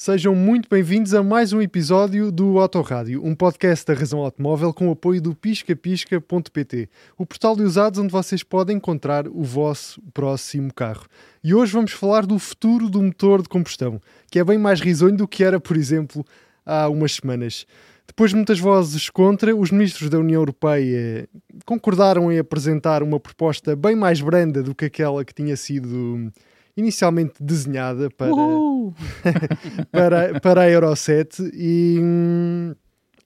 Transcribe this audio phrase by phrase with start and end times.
[0.00, 4.88] Sejam muito bem-vindos a mais um episódio do Autorádio, um podcast da Razão Automóvel com
[4.88, 10.72] o apoio do piscapisca.pt, o portal de usados onde vocês podem encontrar o vosso próximo
[10.72, 11.04] carro.
[11.42, 14.00] E hoje vamos falar do futuro do motor de combustão,
[14.30, 16.24] que é bem mais risonho do que era, por exemplo,
[16.64, 17.66] há umas semanas.
[18.06, 21.28] Depois de muitas vozes contra, os ministros da União Europeia
[21.66, 26.30] concordaram em apresentar uma proposta bem mais branda do que aquela que tinha sido
[26.76, 28.30] inicialmente desenhada para,
[29.90, 31.98] para, para a Euro 7 e,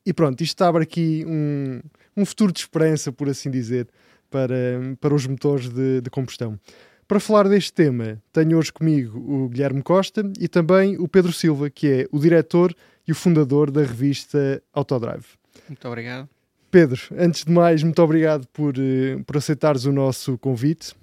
[0.05, 1.81] e pronto, isto abre aqui um,
[2.17, 3.89] um futuro de esperança, por assim dizer,
[4.31, 6.59] para, para os motores de, de combustão.
[7.07, 11.69] Para falar deste tema, tenho hoje comigo o Guilherme Costa e também o Pedro Silva,
[11.69, 12.75] que é o diretor
[13.07, 15.27] e o fundador da revista Autodrive.
[15.69, 16.29] Muito obrigado.
[16.71, 20.95] Pedro, antes de mais, muito obrigado por, eh, por aceitares o nosso convite.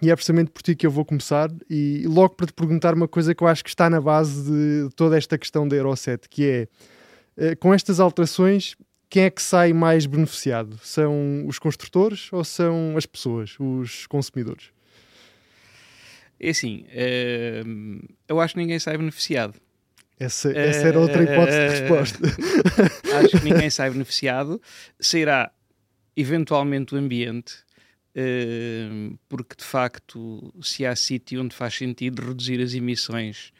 [0.00, 3.08] E é precisamente por ti que eu vou começar e logo para te perguntar uma
[3.08, 6.28] coisa que eu acho que está na base de toda esta questão da Euro 7,
[6.28, 6.68] que é,
[7.36, 8.76] eh, com estas alterações,
[9.10, 10.78] quem é que sai mais beneficiado?
[10.82, 14.70] São os construtores ou são as pessoas, os consumidores?
[16.40, 16.84] É assim,
[18.28, 19.58] eu acho que ninguém sai beneficiado.
[20.20, 22.18] Essa, essa era outra hipótese de resposta.
[23.18, 24.60] acho que ninguém sai beneficiado.
[24.98, 25.50] Será
[26.16, 27.54] eventualmente o ambiente,
[29.28, 33.52] porque de facto, se há sítio onde faz sentido reduzir as emissões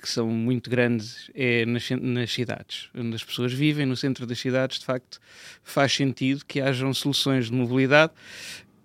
[0.00, 4.38] que são muito grandes é nas, nas, cidades, onde as pessoas vivem, no centro das
[4.38, 5.18] cidades, de facto,
[5.64, 8.12] faz sentido que hajam soluções de mobilidade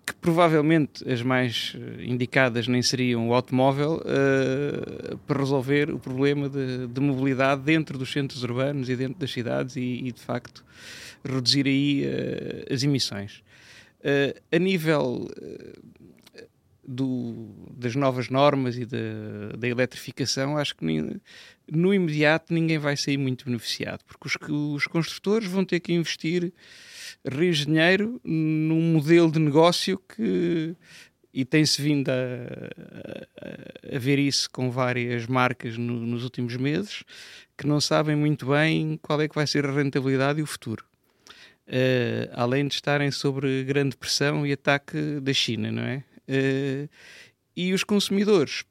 [0.04, 6.48] que provavelmente as mais eh, indicadas nem seriam o automóvel uh, para resolver o problema
[6.48, 10.64] de, de, mobilidade dentro dos centros urbanos e dentro das cidades e, e de facto
[11.24, 13.44] reduzir aí uh, as emissões.
[14.02, 15.30] Uh, a nível
[16.84, 20.84] do, das novas normas e da, da eletrificação, acho que
[21.70, 24.36] no imediato ninguém vai sair muito beneficiado, porque os,
[24.74, 26.52] os construtores vão ter que investir
[27.24, 30.74] rios de dinheiro num modelo de negócio que
[31.34, 32.12] e tem-se vindo a,
[33.90, 37.04] a, a, ver isso com várias marcas no, nos últimos meses
[37.56, 40.84] que não sabem muito bem qual é que vai ser a rentabilidade e o futuro.
[41.66, 46.04] Uh, além de estarem sobre grande pressão e ataque da China, não é?
[46.28, 46.88] Uh,
[47.56, 48.64] e os consumidores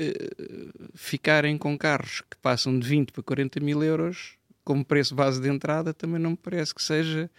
[0.00, 5.40] uh, ficarem com carros que passam de 20 para 40 mil euros como preço base
[5.40, 7.30] de entrada também não me parece que seja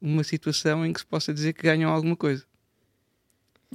[0.00, 2.44] uma situação em que se possa dizer que ganham alguma coisa.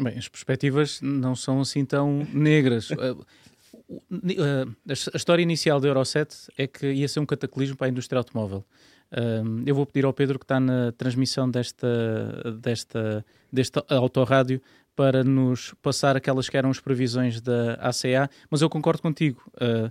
[0.02, 2.90] Bem, as perspectivas não são assim tão negras.
[3.92, 7.88] Eh, eh, a história inicial da Euro 7 é que ia ser um cataclismo para
[7.88, 8.66] a indústria automóvel.
[9.12, 14.62] Eh, eu vou pedir ao Pedro que está na transmissão desta, desta, deste autorrádio
[14.96, 19.42] para nos passar aquelas que eram as previsões da ACA, mas eu concordo contigo.
[19.56, 19.90] Uh,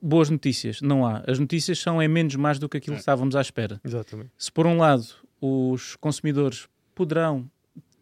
[0.00, 1.22] boas notícias não há.
[1.26, 3.80] As notícias são é menos mais do que aquilo que estávamos à espera.
[3.84, 4.30] Exatamente.
[4.38, 5.04] Se por um lado
[5.40, 7.50] os consumidores poderão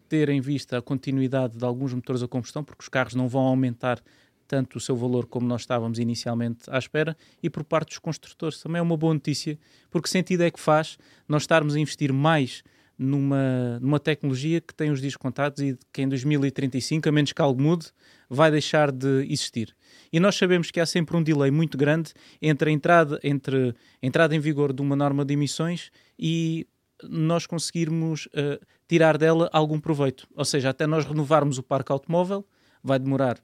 [0.08, 3.42] ter em vista a continuidade de alguns motores a combustão, porque os carros não vão
[3.42, 4.00] aumentar
[4.46, 8.60] tanto o seu valor como nós estávamos inicialmente à espera, e por parte dos construtores
[8.60, 9.58] também é uma boa notícia,
[9.90, 12.62] porque sentido é que faz nós estarmos a investir mais
[12.98, 17.42] numa, numa tecnologia que tem os dias contados e que em 2035, a menos que
[17.42, 17.86] algo mude,
[18.28, 19.74] vai deixar de existir.
[20.12, 24.06] E nós sabemos que há sempre um delay muito grande entre a entrada, entre a
[24.06, 26.66] entrada em vigor de uma norma de emissões e
[27.02, 30.26] nós conseguirmos uh, tirar dela algum proveito.
[30.34, 32.46] Ou seja, até nós renovarmos o parque automóvel,
[32.82, 33.38] vai demorar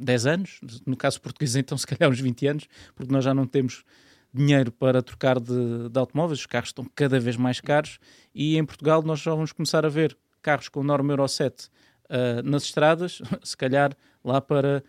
[0.00, 3.46] 10 anos, no caso português, então, se calhar uns 20 anos, porque nós já não
[3.46, 3.84] temos
[4.32, 7.98] dinheiro para trocar de, de automóveis, os carros estão cada vez mais caros
[8.34, 11.68] e em Portugal nós já vamos começar a ver carros com norma Euro 7 uh,
[12.08, 14.84] eh, nas estradas, se calhar lá para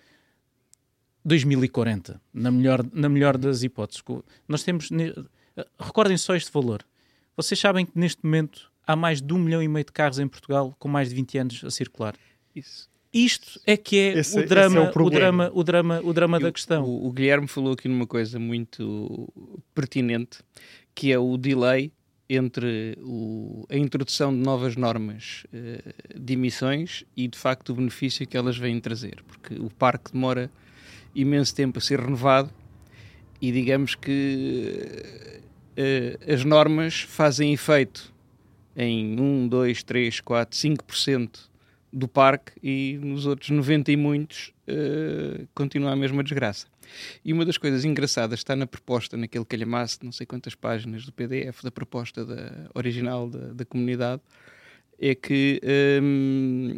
[1.25, 4.03] 2040, na melhor, na melhor das hipóteses.
[4.47, 4.89] Nós temos.
[5.79, 6.83] Recordem só este valor.
[7.35, 10.27] Vocês sabem que neste momento há mais de um milhão e meio de carros em
[10.27, 12.15] Portugal com mais de 20 anos a circular.
[12.55, 12.90] Isso.
[13.13, 16.39] Isto é que é esse, o, drama, é o, o, drama, o drama, o drama
[16.39, 16.85] da questão.
[16.85, 19.27] O, o, Guilherme falou aqui numa coisa muito
[19.75, 20.39] pertinente,
[20.95, 21.91] que é o delay
[22.29, 28.25] entre o, a introdução de novas normas uh, de emissões e, de facto, o benefício
[28.25, 29.21] que elas vêm trazer.
[29.27, 30.49] Porque o parque demora
[31.13, 32.49] imenso tempo a ser renovado
[33.41, 35.03] e, digamos que
[35.77, 38.13] uh, as normas fazem efeito
[38.73, 41.50] em 1, 2, 3, 4, 5%
[41.91, 46.67] do parque e nos outros 90 e muitos uh, continua a mesma desgraça.
[47.23, 51.11] E uma das coisas engraçadas está na proposta, naquele calhamaço, não sei quantas páginas do
[51.11, 54.21] PDF da proposta da, original da, da comunidade,
[54.99, 55.61] é que
[56.01, 56.77] um,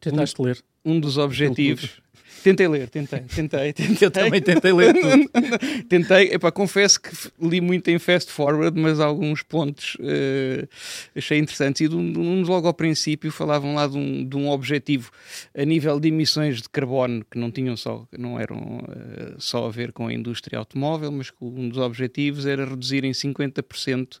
[0.00, 0.64] Tentaste um, ler.
[0.84, 2.00] um dos objetivos
[2.42, 4.06] Tentei ler, tentei, tentei, tentei.
[4.06, 5.30] Eu também tentei ler tudo.
[5.88, 7.10] tentei, epá, confesso que
[7.40, 10.68] li muito em fast forward, mas alguns pontos uh,
[11.14, 11.82] achei interessantes.
[11.82, 15.10] E de um, logo ao princípio falavam lá de um, de um, objetivo
[15.54, 19.70] a nível de emissões de carbono que não tinham só, não eram uh, só a
[19.70, 24.18] ver com a indústria automóvel, mas que um dos objetivos era reduzir em 50%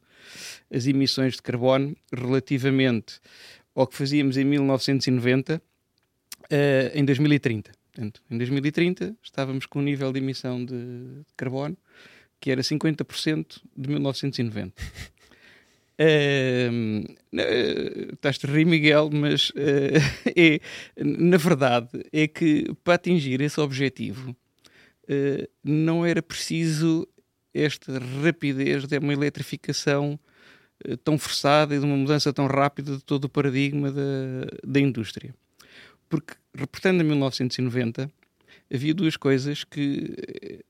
[0.72, 3.20] as emissões de carbono relativamente
[3.74, 5.60] ao que fazíamos em 1990 uh,
[6.50, 7.79] eh, em 2030.
[8.00, 11.76] Portanto, em 2030 estávamos com um nível de emissão de, carbono
[12.40, 14.82] que era 50% de 1990.
[16.00, 17.04] Uh,
[18.14, 19.52] estás-te a rir, Miguel, mas uh,
[20.34, 20.60] é,
[20.96, 27.06] na verdade é que para atingir esse objetivo uh, não era preciso
[27.52, 30.18] esta rapidez de uma eletrificação
[30.88, 34.80] uh, tão forçada e de uma mudança tão rápida de todo o paradigma da, da
[34.80, 35.34] indústria.
[36.08, 38.10] Porque, reportando a 1990,
[38.72, 40.64] havia duas coisas que.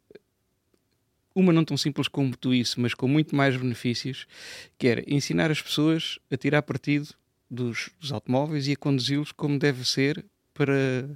[1.32, 4.26] Uma não tão simples como tu isso, mas com muito mais benefícios,
[4.76, 7.08] que era ensinar as pessoas a tirar partido
[7.48, 11.08] dos, dos automóveis e a conduzi-los como deve ser para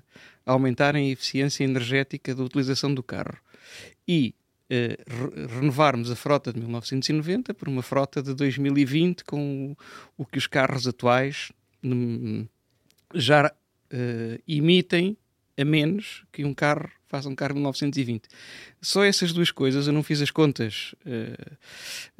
[0.46, 3.36] aumentarem a eficiência energética da utilização do carro.
[4.06, 4.34] E
[4.64, 9.76] Uh, re renovarmos a frota de 1990 por uma frota de 2020 com
[10.16, 11.52] o, o que os carros atuais
[13.14, 13.52] já
[13.92, 15.16] uh, emitem
[15.56, 18.28] a menos que um carro faça um carro de 1920.
[18.80, 21.54] Só essas duas coisas, eu não fiz as contas, uh,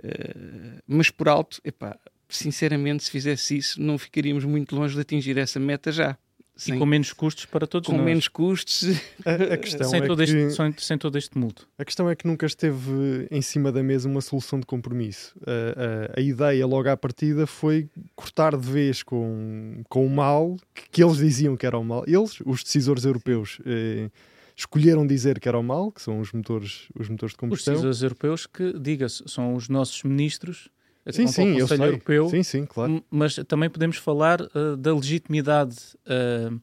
[0.05, 5.37] uh, mas por alto, epá, sinceramente, se fizesse isso, não ficaríamos muito longe de atingir
[5.37, 6.17] essa meta já.
[6.57, 8.05] Sem, e com menos custos para todos com nós.
[8.05, 8.85] menos custos.
[9.25, 11.69] A, a questão sem, é todo que, este, sem todo este tumulto.
[11.77, 15.35] A questão é que nunca esteve em cima da mesa uma solução de compromisso.
[15.45, 20.57] A, a, a ideia logo à partida foi cortar de vez com, com o mal
[20.73, 22.05] que, que eles diziam que era o mal.
[22.07, 24.09] Eles, os decisores europeus, eh,
[24.57, 27.75] escolheram dizer que era o mal, que são os motores, os motores de combustão.
[27.75, 30.69] Os decisores europeus que, diga-se, são os nossos ministros
[31.13, 31.79] sim, sim, eu sei.
[31.79, 33.05] Europeu, sim, sim, claro.
[33.11, 36.55] Mas também podemos falar uh, da legitimidade uh,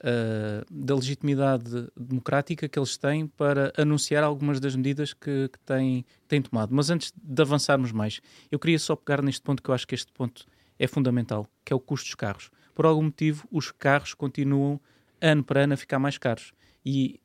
[0.00, 6.04] uh, da legitimidade democrática que eles têm para anunciar algumas das medidas que, que têm,
[6.26, 6.74] têm tomado.
[6.74, 8.20] Mas antes de avançarmos mais,
[8.50, 10.46] eu queria só pegar neste ponto que eu acho que este ponto
[10.78, 12.50] é fundamental, que é o custo dos carros.
[12.74, 14.80] Por algum motivo, os carros continuam
[15.20, 16.52] ano para ano a ficar mais caros.
[16.84, 17.20] E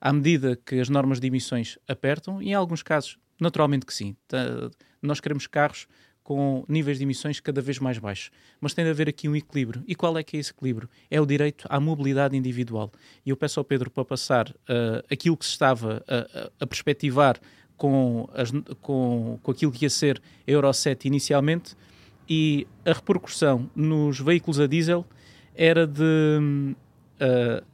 [0.00, 4.14] à medida que as normas de emissões apertam, e em alguns casos Naturalmente que sim.
[5.02, 5.86] Nós queremos carros
[6.22, 8.30] com níveis de emissões cada vez mais baixos.
[8.60, 9.82] Mas tem de haver aqui um equilíbrio.
[9.86, 10.88] E qual é que é esse equilíbrio?
[11.10, 12.92] É o direito à mobilidade individual.
[13.24, 17.40] E eu peço ao Pedro para passar uh, aquilo que se estava a, a perspectivar
[17.76, 21.74] com, as, com, com aquilo que ia ser a Euro 7 inicialmente
[22.28, 25.04] e a repercussão nos veículos a diesel
[25.54, 27.64] era de uh,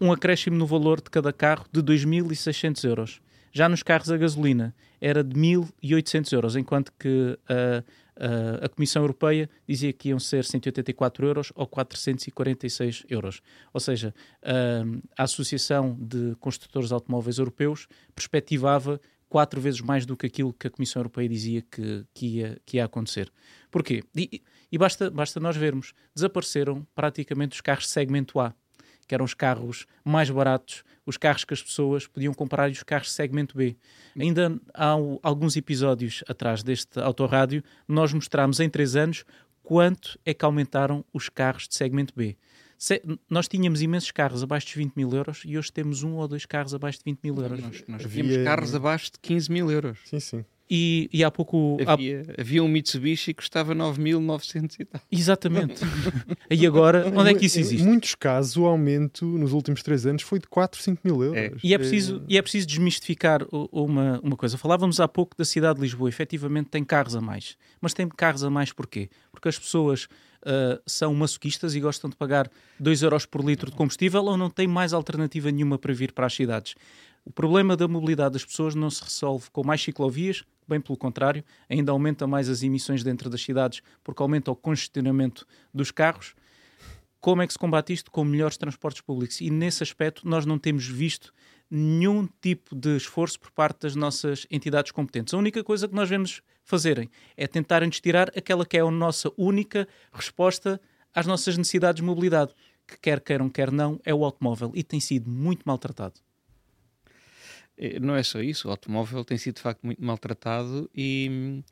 [0.00, 3.20] um acréscimo no valor de cada carro de 2.600 euros.
[3.56, 7.84] Já nos carros a gasolina era de 1.800 euros, enquanto que a,
[8.16, 13.40] a, a, Comissão Europeia dizia que iam ser 184 euros ou 446 euros.
[13.72, 14.12] Ou seja,
[14.42, 20.52] a, a Associação de Construtores de Automóveis Europeus perspectivava quatro vezes mais do que aquilo
[20.52, 23.32] que a Comissão Europeia dizia que, que, ia, que ia acontecer.
[23.70, 24.02] Porquê?
[24.16, 28.52] E, e basta, basta nós vermos, desapareceram praticamente os carros segmento A,
[29.06, 32.82] que eram os carros mais baratos, os carros que as pessoas podiam comprar e os
[32.82, 33.76] carros segmento B.
[34.18, 39.24] Ainda há alguns episódios atrás deste autorrádio, nós mostramos em três anos
[39.62, 42.36] quanto é que aumentaram os carros de segmento B.
[42.76, 46.28] Se, nós tínhamos imensos carros abaixo de 20 mil euros e hoje temos um ou
[46.28, 47.60] dois carros abaixo de 20 mil euros.
[47.60, 49.98] Nós, nós tínhamos carros abaixo de 15 mil euros.
[50.04, 50.44] Sim, sim.
[50.70, 51.76] E, e há pouco.
[51.86, 52.40] Havia, há...
[52.40, 55.00] havia um Mitsubishi que custava 9.900 e tal.
[55.12, 55.82] Exatamente.
[56.50, 57.82] e agora, onde é que isso existe?
[57.82, 61.38] Em muitos casos, o aumento nos últimos três anos foi de 4, 5 mil euros.
[61.38, 61.52] É.
[61.62, 62.32] E, é preciso, é...
[62.32, 64.56] e é preciso desmistificar uma, uma coisa.
[64.56, 66.08] Falávamos há pouco da cidade de Lisboa.
[66.08, 67.56] Efetivamente tem carros a mais.
[67.80, 69.10] Mas tem carros a mais porquê?
[69.30, 70.08] Porque as pessoas
[70.44, 74.48] uh, são masoquistas e gostam de pagar 2 euros por litro de combustível ou não
[74.48, 76.74] têm mais alternativa nenhuma para vir para as cidades.
[77.24, 81.42] O problema da mobilidade das pessoas não se resolve com mais ciclovias, bem pelo contrário,
[81.70, 86.34] ainda aumenta mais as emissões dentro das cidades porque aumenta o congestionamento dos carros.
[87.20, 88.10] Como é que se combate isto?
[88.10, 89.40] Com melhores transportes públicos.
[89.40, 91.32] E nesse aspecto nós não temos visto
[91.70, 95.32] nenhum tipo de esforço por parte das nossas entidades competentes.
[95.32, 99.32] A única coisa que nós vemos fazerem é tentarem tirar aquela que é a nossa
[99.38, 100.78] única resposta
[101.14, 102.52] às nossas necessidades de mobilidade,
[102.86, 106.23] que quer queiram, quer não, é o automóvel e tem sido muito maltratado.
[107.76, 111.62] Eh, não é só isso, o automóvel tem sido de facto muito maltratado e hum,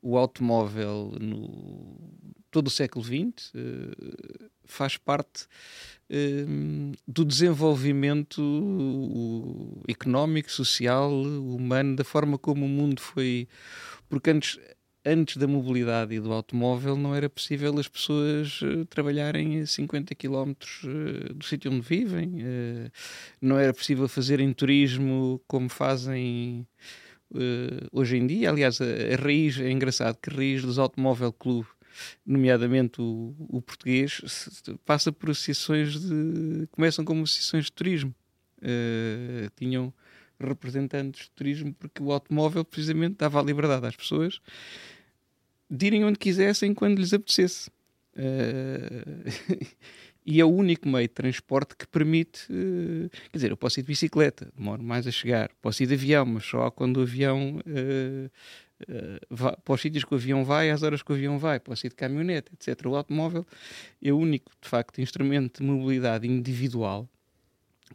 [0.00, 1.96] o automóvel no
[2.50, 5.44] todo o século XX uh, faz parte
[6.10, 8.42] uh, do desenvolvimento
[9.86, 13.48] económico, social, humano, da forma como o mundo foi.
[14.08, 14.58] Porque antes,
[15.08, 20.14] antes da mobilidade e do automóvel não era possível as pessoas uh, trabalharem a 50
[20.14, 20.52] km
[20.84, 22.90] uh, do sítio onde vivem, uh,
[23.40, 26.66] não era possível fazerem turismo como fazem
[27.92, 28.48] hoje em dia.
[28.48, 28.86] Aliás, a,
[29.22, 31.68] raiz, é engraçado que a raiz dos Automóvel Clube,
[32.24, 34.22] nomeadamente o, o português,
[34.86, 36.66] passa por associações de.
[36.70, 38.14] começam como associações de turismo.
[39.56, 39.92] tinham
[40.40, 44.40] representantes de turismo porque o automóvel precisamente dava a liberdade às pessoas
[45.70, 47.70] de irem onde quisessem quando lhes apetecesse.
[48.16, 49.66] Uh,
[50.26, 52.46] e é o único meio de transporte que permite.
[52.50, 55.94] Uh, quer dizer, eu posso ir de bicicleta, demoro mais a chegar, posso ir de
[55.94, 57.60] avião, mas só quando o avião.
[57.66, 58.30] Uh,
[59.28, 61.86] vai, para os sítios que o avião vai, às horas que o avião vai, posso
[61.86, 62.86] ir de caminhonete, etc.
[62.86, 63.44] O automóvel
[64.00, 67.08] é o único, de facto, instrumento de mobilidade individual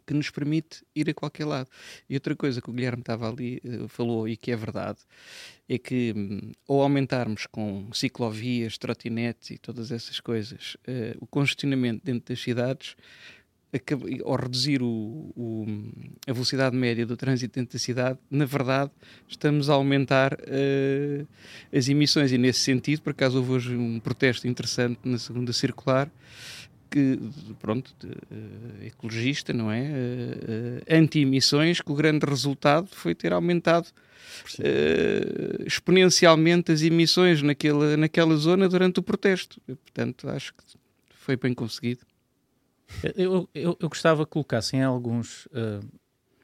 [0.06, 1.68] que nos permite ir a qualquer lado.
[2.08, 4.98] E outra coisa que o Guilherme estava ali, uh, falou e que é verdade,
[5.68, 12.04] é que um, ao aumentarmos com ciclovias, trotinetes e todas essas coisas, uh, o congestionamento
[12.04, 12.96] dentro das cidades,
[14.24, 15.66] ao reduzir o, o,
[16.28, 18.90] a velocidade média do trânsito dentro da cidade, na verdade
[19.28, 21.26] estamos a aumentar uh,
[21.72, 26.08] as emissões e nesse sentido, por acaso houve hoje um protesto interessante na segunda circular,
[26.90, 27.18] que,
[27.60, 29.82] pronto, de, uh, ecologista, não é?
[29.82, 33.88] Uh, anti-emissões, que o grande resultado foi ter aumentado
[35.64, 39.60] exponencialmente as emissões naquela, naquela zona durante o protesto.
[39.68, 40.64] E, portanto, acho que
[41.10, 42.00] foi bem conseguido.
[43.16, 45.48] Eu, eu, eu gostava que colocassem alguns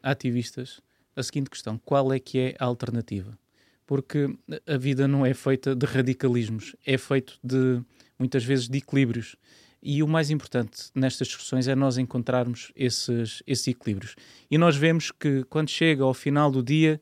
[0.03, 0.81] ativistas
[1.17, 3.39] a seguinte questão: qual é que é a alternativa?
[3.87, 4.29] Porque
[4.67, 7.83] a vida não é feita de radicalismos, é feito de
[8.19, 9.37] muitas vezes de equilíbrios.
[9.83, 14.15] E o mais importante nestas discussões é nós encontrarmos esses, esses equilíbrios.
[14.51, 17.01] E nós vemos que quando chega ao final do dia,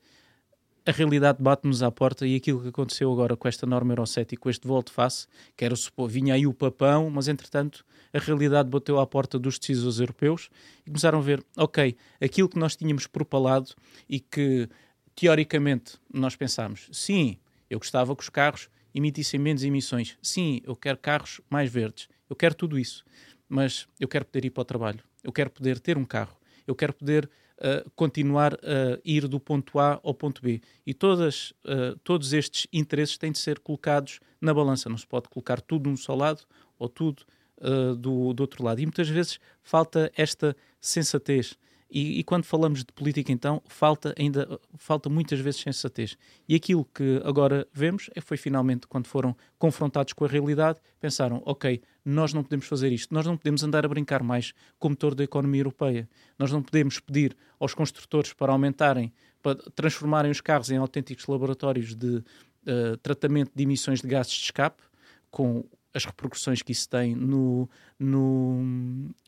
[0.88, 4.32] a realidade bate-nos à porta e aquilo que aconteceu agora com esta norma Euro 7
[4.32, 8.70] e com este volte-face, que era supor, vinha aí o papão, mas entretanto a realidade
[8.70, 10.48] bateu à porta dos decisores europeus
[10.86, 13.74] e começaram a ver, ok, aquilo que nós tínhamos propalado
[14.08, 14.66] e que
[15.14, 17.36] teoricamente nós pensámos, sim,
[17.68, 22.36] eu gostava que os carros emitissem menos emissões, sim, eu quero carros mais verdes, eu
[22.36, 23.04] quero tudo isso,
[23.48, 26.74] mas eu quero poder ir para o trabalho, eu quero poder ter um carro, eu
[26.74, 30.60] quero poder uh, continuar a ir do ponto A ao ponto B.
[30.86, 34.88] E todas, uh, todos estes interesses têm de ser colocados na balança.
[34.88, 36.42] Não se pode colocar tudo num só lado
[36.78, 37.22] ou tudo
[37.58, 38.80] uh, do, do outro lado.
[38.80, 41.58] E muitas vezes falta esta sensatez
[41.90, 46.18] e, e, quando falamos de política, então, falta ainda falta muitas vezes sensatez.
[46.46, 51.42] E aquilo que agora vemos é foi finalmente quando foram confrontados com a realidade, pensaram:
[51.46, 54.90] ok, nós não podemos fazer isto, nós não podemos andar a brincar mais com o
[54.90, 60.42] motor da economia europeia, nós não podemos pedir aos construtores para aumentarem, para transformarem os
[60.42, 64.82] carros em autênticos laboratórios de uh, tratamento de emissões de gases de escape,
[65.30, 65.64] com
[65.94, 67.68] as repercussões que isso tem no,
[67.98, 68.60] no,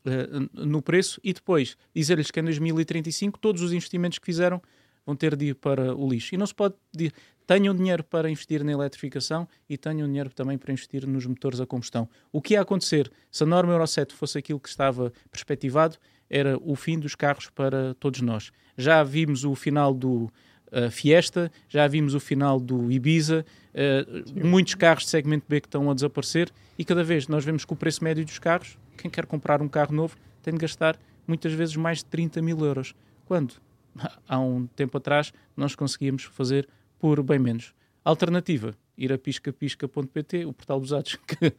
[0.05, 4.61] uh, no preço e depois dizer-lhes que em 2035 todos os investimentos que fizeram
[5.05, 6.35] vão ter de ir para o lixo.
[6.35, 7.13] E não se pode dizer,
[7.47, 11.67] tenham dinheiro para investir na eletrificação e tenham dinheiro também para investir nos motores a
[11.67, 12.09] combustão.
[12.31, 15.97] O que ia acontecer se a norma Euro 7 fosse aquilo que estava perspectivado
[16.29, 18.53] era o fim dos carros para todos nós.
[18.77, 20.31] Já vimos o final do
[20.73, 25.67] uh, Fiesta, já vimos o final do Ibiza, uh, muitos carros de segmento B que
[25.67, 29.11] estão a desaparecer e cada vez nós vemos que o preço médio dos carros, quem
[29.11, 32.95] quer comprar um carro novo, tem de gastar muitas vezes mais de 30 mil euros.
[33.27, 33.55] Quando
[34.29, 37.73] há um tempo atrás nós conseguíamos fazer por bem menos.
[38.05, 41.53] Alternativa, ir a piscapisca.pt, o portal dos atos que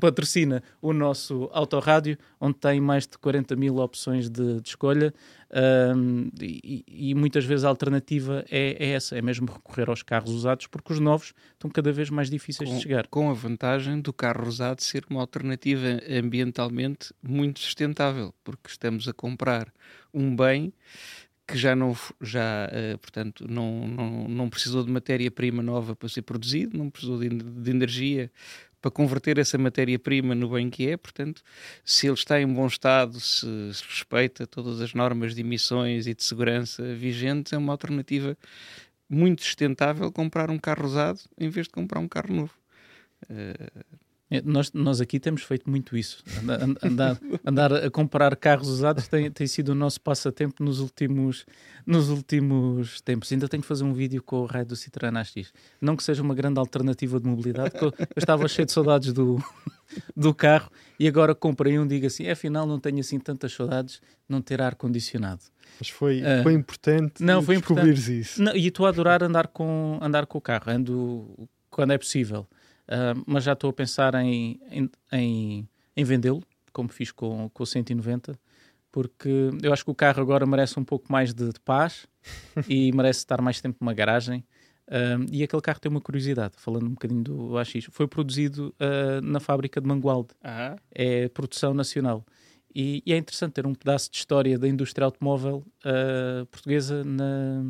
[0.00, 5.12] patrocina o nosso autorrádio, onde tem mais de 40 mil opções de, de escolha
[5.96, 10.30] um, e, e, muitas vezes a alternativa é, é, essa, é mesmo recorrer aos carros
[10.30, 13.06] usados, porque os novos estão cada vez mais difíceis com, de chegar.
[13.08, 19.12] Com a vantagem do carro usado ser uma alternativa ambientalmente muito sustentável, porque estamos a
[19.12, 19.72] comprar
[20.12, 20.72] um bem
[21.52, 26.22] que já não, já, uh, portanto, não, não, não precisou de matéria-prima nova para ser
[26.22, 28.30] produzido, não precisou de, de energia
[28.80, 31.42] para converter essa matéria-prima no bem que é, portanto,
[31.84, 36.14] se ele está em bom estado, se, se, respeita todas as normas de emissões e
[36.14, 38.36] de segurança vigentes, é uma alternativa
[39.08, 42.54] muito sustentável comprar um carro usado em vez de comprar um carro novo.
[43.30, 44.02] Uh,
[44.40, 46.22] nós, nós aqui temos feito muito isso.
[46.40, 51.44] Andar, andar, andar, a comprar carros usados tem, tem sido o nosso passatempo nos últimos,
[51.84, 53.30] nos últimos tempos.
[53.32, 55.52] Ainda tenho que fazer um vídeo com o raio do Citroën AX.
[55.80, 59.42] Não que seja uma grande alternativa de mobilidade, eu, eu estava cheio de saudades do,
[60.16, 64.40] do carro e agora comprei um, digo assim, afinal não tenho assim tantas saudades não
[64.40, 65.42] ter ar-condicionado.
[65.78, 68.42] Mas foi, uh, foi importante não, foi descobrir isso.
[68.42, 72.46] Não, e estou a adorar andar com, andar com o carro, ando quando é possível.
[72.88, 77.62] Uh, mas já estou a pensar em, em, em, em vendê-lo, como fiz com, com
[77.62, 78.38] o 190,
[78.90, 82.06] porque eu acho que o carro agora merece um pouco mais de, de paz
[82.68, 84.44] e merece estar mais tempo numa garagem.
[84.88, 89.22] Uh, e aquele carro tem uma curiosidade, falando um bocadinho do AX, foi produzido uh,
[89.22, 90.76] na fábrica de Mangualde, ah.
[90.90, 92.26] é produção nacional.
[92.74, 95.62] E, e, é interessante ter um pedaço de história da indústria automóvel
[96.50, 97.64] portuguesa na,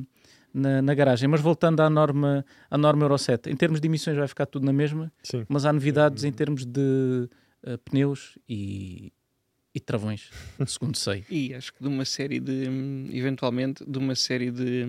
[0.53, 1.29] na, na, garagem.
[1.29, 4.65] Mas voltando à norma, à norma Euro 7, em termos de emissões vai ficar tudo
[4.65, 5.45] na mesma, Sim.
[5.49, 7.29] mas há novidades em termos de
[7.67, 9.13] uh, pneus e,
[9.75, 10.31] e travões,
[10.67, 11.25] segundo sei.
[11.31, 12.69] E acho que de uma série de,
[13.13, 14.85] eventualmente, de uma série de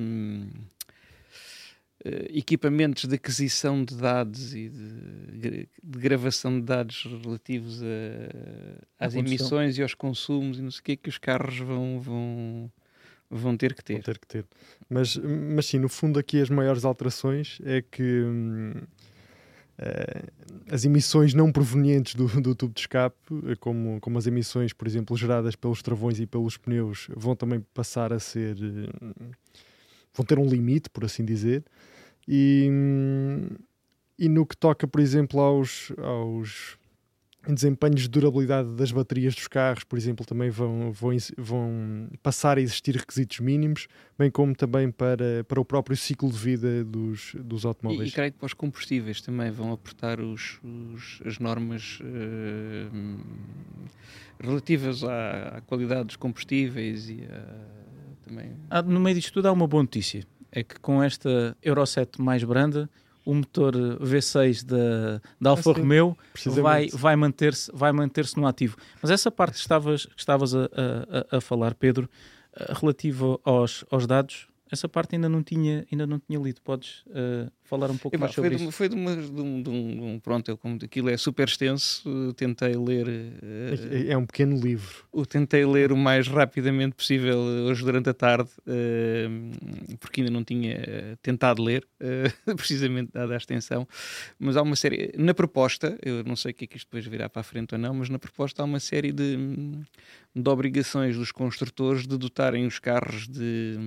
[2.06, 9.16] uh, equipamentos de aquisição de dados e de, de gravação de dados relativos a, às
[9.16, 12.72] emissões e aos consumos e não sei o que que os carros vão, vão
[13.34, 13.94] vão ter que ter.
[13.94, 14.46] Vão ter que ter.
[14.90, 18.74] Mas, mas sim, no fundo aqui as maiores alterações é que hum,
[20.70, 24.88] as emissões não provenientes do, do, tubo de escape, eh, como, como as emissões, por
[24.88, 28.56] exemplo, geradas pelos travões e pelos pneus, vão também passar a ser.
[28.56, 29.32] Uh,
[30.14, 31.64] vão ter um limite, por assim dizer.
[32.28, 32.70] E,
[34.18, 36.78] e no que toca, por exemplo, aos, aos
[37.48, 42.58] em desempenhos de durabilidade das baterias dos carros, por exemplo, também vão, vão, vão passar
[42.58, 47.36] a existir requisitos mínimos, bem como também para, para o próprio ciclo de vida dos,
[47.40, 48.10] dos automóveis.
[48.10, 53.20] E, e creio que para os combustíveis também vão apertar os, os as normas uh,
[54.40, 58.52] relativas à, à, qualidade dos combustíveis e a, também...
[58.70, 62.22] Ah, no meio disto tudo há uma boa notícia, é que com esta Euro 7
[62.22, 62.90] mais branda
[63.26, 68.78] o motor V6 da, da Alfa ah, Romeo vai, vai manter-se vai manter no ativo.
[69.02, 70.70] Mas essa parte que estavas, que estavas a,
[71.32, 72.10] a, a falar, Pedro,
[72.56, 76.60] eh, relativo aos, aos dados, essa parte ainda não tinha, ainda não tinha lido.
[76.62, 78.66] Podes uh, falar um pouco mais sobre foi isso?
[78.66, 82.34] De, foi de, uma, de, um, de, um, Pronto, eu, como aquilo é super extenso,
[82.34, 83.08] tentei ler.
[83.08, 85.06] Uh, é um pequeno livro.
[85.12, 90.44] O tentei ler o mais rapidamente possível hoje durante a tarde, uh, porque ainda não
[90.44, 91.88] tinha tentado ler,
[92.58, 93.88] precisamente dada a extensão.
[94.40, 95.14] Mas há uma série.
[95.18, 97.76] Na proposta, eu não sei o que é que isto depois virá para a frente
[97.76, 99.38] ou não, mas na proposta há uma série de,
[100.36, 103.78] de obrigações dos construtores de dotarem os carros de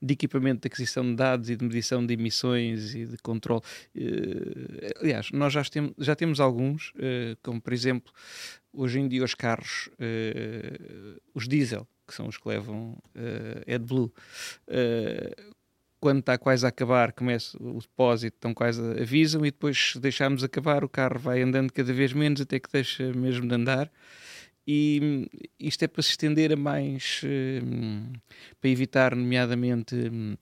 [0.00, 3.62] de equipamento de aquisição de dados e de medição de emissões e de controle.
[3.96, 5.62] Uh, aliás, nós já,
[5.98, 8.12] já temos alguns, uh, como por exemplo,
[8.72, 14.12] hoje em dia os carros, uh, os diesel, que são os que levam uh, AdBlue,
[16.00, 20.44] quando está quase a acabar, começa o depósito, estão quase avisam e depois se deixarmos
[20.44, 23.90] acabar, o carro vai andando cada vez menos até que deixa mesmo de andar
[24.70, 25.26] e
[25.58, 28.20] isto é para se estender a mais, uh,
[28.60, 30.38] para evitar, nomeadamente, uh,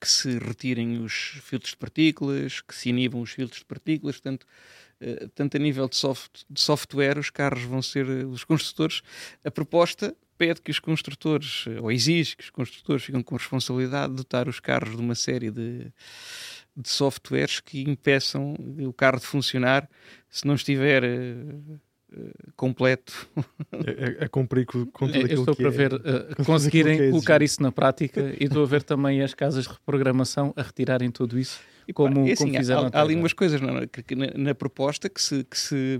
[0.00, 4.44] que se retirem os filtros de partículas, que se inibam os filtros de partículas, portanto,
[5.00, 9.02] uh, tanto a nível de, soft, de software, os carros vão ser, os construtores,
[9.44, 14.16] a proposta pede que os construtores, ou exige que os construtores fiquem com responsabilidade de
[14.16, 15.92] dotar os carros de uma série de,
[16.76, 19.88] de softwares que impeçam o carro de funcionar
[20.28, 21.04] se não estiver
[22.56, 23.28] completo.
[23.72, 27.10] A, a, a cumprir com, com tudo Eu estou para é, ver uh, conseguirem é
[27.10, 31.10] colocar isso na prática e estou a ver também as casas de reprogramação a retirarem
[31.10, 31.60] tudo isso.
[31.86, 34.26] E, como, é assim, como fizeram há, há ali umas coisas não, que, que na,
[34.36, 35.98] na, proposta que se, que se,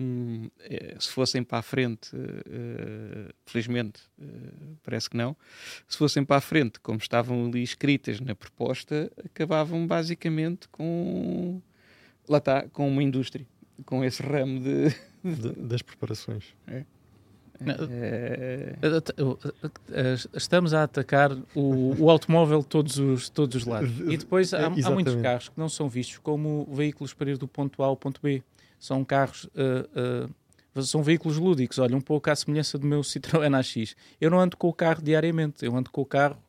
[0.60, 5.36] eh, se fossem para a frente, uh, felizmente uh, parece que não,
[5.88, 11.60] se fossem para a frente como estavam ali escritas na proposta, acabavam basicamente com
[12.28, 13.44] lá está, com uma indústria,
[13.84, 16.54] com esse ramo de de, das preparações.
[16.66, 16.84] É.
[17.64, 18.76] É...
[20.34, 24.00] Estamos a atacar o, o, automóvel de todos os, todos os lados.
[24.00, 27.46] E depois há, há, muitos carros que não são vistos como veículos para ir do
[27.46, 28.42] ponto A ao ponto B.
[28.80, 30.28] São carros, uh,
[30.76, 31.78] uh, são veículos lúdicos.
[31.78, 33.94] Olha, um pouco à semelhança do meu Citroën AX.
[34.20, 36.42] Eu não ando com o carro diariamente, eu ando com o carro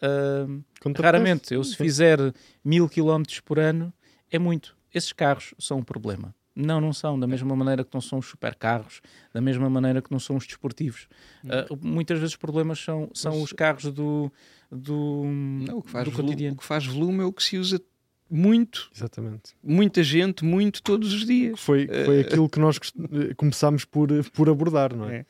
[0.00, 0.64] uh,
[0.98, 1.52] raramente.
[1.52, 2.18] Eu, se fizer
[2.64, 3.92] mil quilómetros por ano,
[4.30, 4.74] é muito.
[4.94, 6.34] Esses carros são um problema.
[6.56, 7.18] Não, não são.
[7.18, 9.00] Da mesma maneira que não são os supercarros,
[9.32, 11.08] da mesma maneira que não são os desportivos.
[11.44, 14.30] Uh, muitas vezes os problemas são, são Mas, os carros do,
[14.70, 16.54] do, não, o que faz do volume, cotidiano.
[16.54, 17.80] O que faz volume é o que se usa
[18.30, 19.52] muito, Exatamente.
[19.62, 21.60] muita gente, muito todos os dias.
[21.60, 25.18] Foi, foi aquilo que nós eh, começámos por, por abordar, não é?
[25.18, 25.26] É.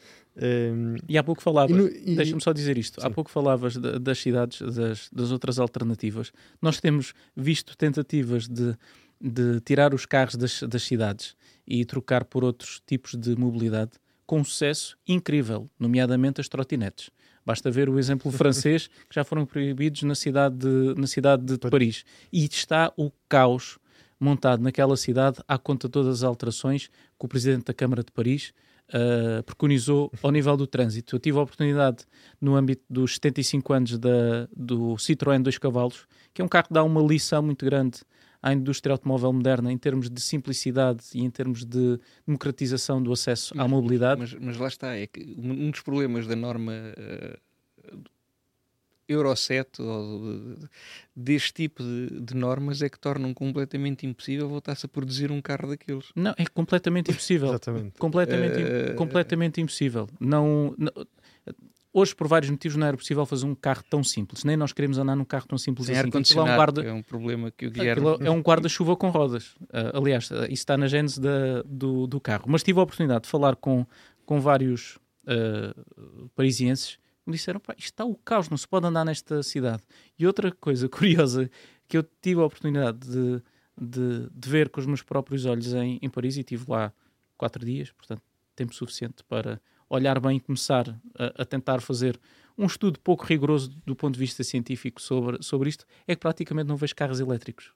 [0.68, 3.12] Ehm, E há pouco falavas, deixa-me só dizer isto, há Sim.
[3.12, 6.32] pouco falavas da- das cidades, das, das outras alternativas.
[6.62, 8.76] Nós temos visto tentativas de,
[9.20, 13.92] de tirar os carros das, das cidades e trocar por outros tipos de mobilidade
[14.26, 17.10] com um sucesso incrível, nomeadamente as trotinetes.
[17.44, 21.58] Basta ver o exemplo francês, que já foram proibidos na cidade de, na cidade de
[21.58, 22.04] Paris.
[22.32, 23.78] E está o caos
[24.18, 28.10] montado naquela cidade à conta de todas as alterações que o Presidente da Câmara de
[28.10, 28.52] Paris
[28.88, 31.16] uh, preconizou ao nível do trânsito.
[31.16, 32.04] Eu tive a oportunidade,
[32.40, 36.74] no âmbito dos 75 anos da, do Citroën 2 cavalos, que é um carro que
[36.74, 38.00] dá uma lição muito grande
[38.46, 43.58] à indústria automóvel moderna em termos de simplicidade e em termos de democratização do acesso
[43.58, 44.20] à mobilidade.
[44.20, 47.38] Mas, mas lá está, é que um dos problemas da norma eh,
[49.06, 50.68] Euro 7 ou de- de-
[51.14, 55.68] deste tipo de, de normas é que tornam completamente impossível voltar-se a produzir um carro
[55.68, 56.06] daqueles.
[56.16, 57.48] Não, é completamente impossível.
[57.50, 57.98] exatamente.
[57.98, 60.08] completamente, Eh, completamente impossível.
[60.18, 60.92] Não, não-
[61.94, 64.42] hoje, por vários motivos, não era possível fazer um carro tão simples.
[64.42, 66.08] Nem nós queremos andar num carro tão simples Sem assim.
[66.08, 68.08] Aquilo é um guarda, é um problema que o Guilherme...
[68.08, 69.54] Aquilo é um guarda-chuva com rodas.
[69.72, 72.44] Ah, aliás, ah, isso está na gênese da- do, do carro.
[72.48, 73.86] Mas tive a oportunidade de falar com,
[74.26, 75.74] com vários ah,
[76.34, 79.82] parisienses me disseram: Pá, isto está o caos, não se pode andar nesta cidade.
[80.18, 81.50] E outra coisa curiosa
[81.88, 83.42] que eu tive a oportunidade de,
[83.80, 86.92] de, de ver com os meus próprios olhos em, em Paris, e estive lá
[87.36, 88.22] quatro dias, portanto,
[88.54, 92.18] tempo suficiente para olhar bem e começar a, a tentar fazer
[92.56, 96.68] um estudo pouco rigoroso do ponto de vista científico sobre, sobre isto, é que praticamente
[96.68, 97.72] não vejo carros elétricos.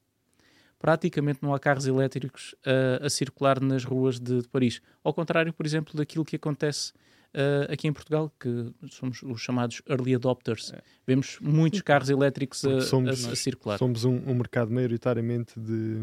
[0.79, 4.81] Praticamente não há carros elétricos ah, a circular nas ruas de, de Paris.
[5.03, 6.92] Ao contrário, por exemplo, daquilo que acontece
[7.38, 10.72] ah, aqui em Portugal, que somos os chamados early adopters.
[11.07, 13.79] Vemos muitos carros elétricos a, somos- a- a circular.
[13.79, 15.96] Somos um, um mercado maioritariamente de,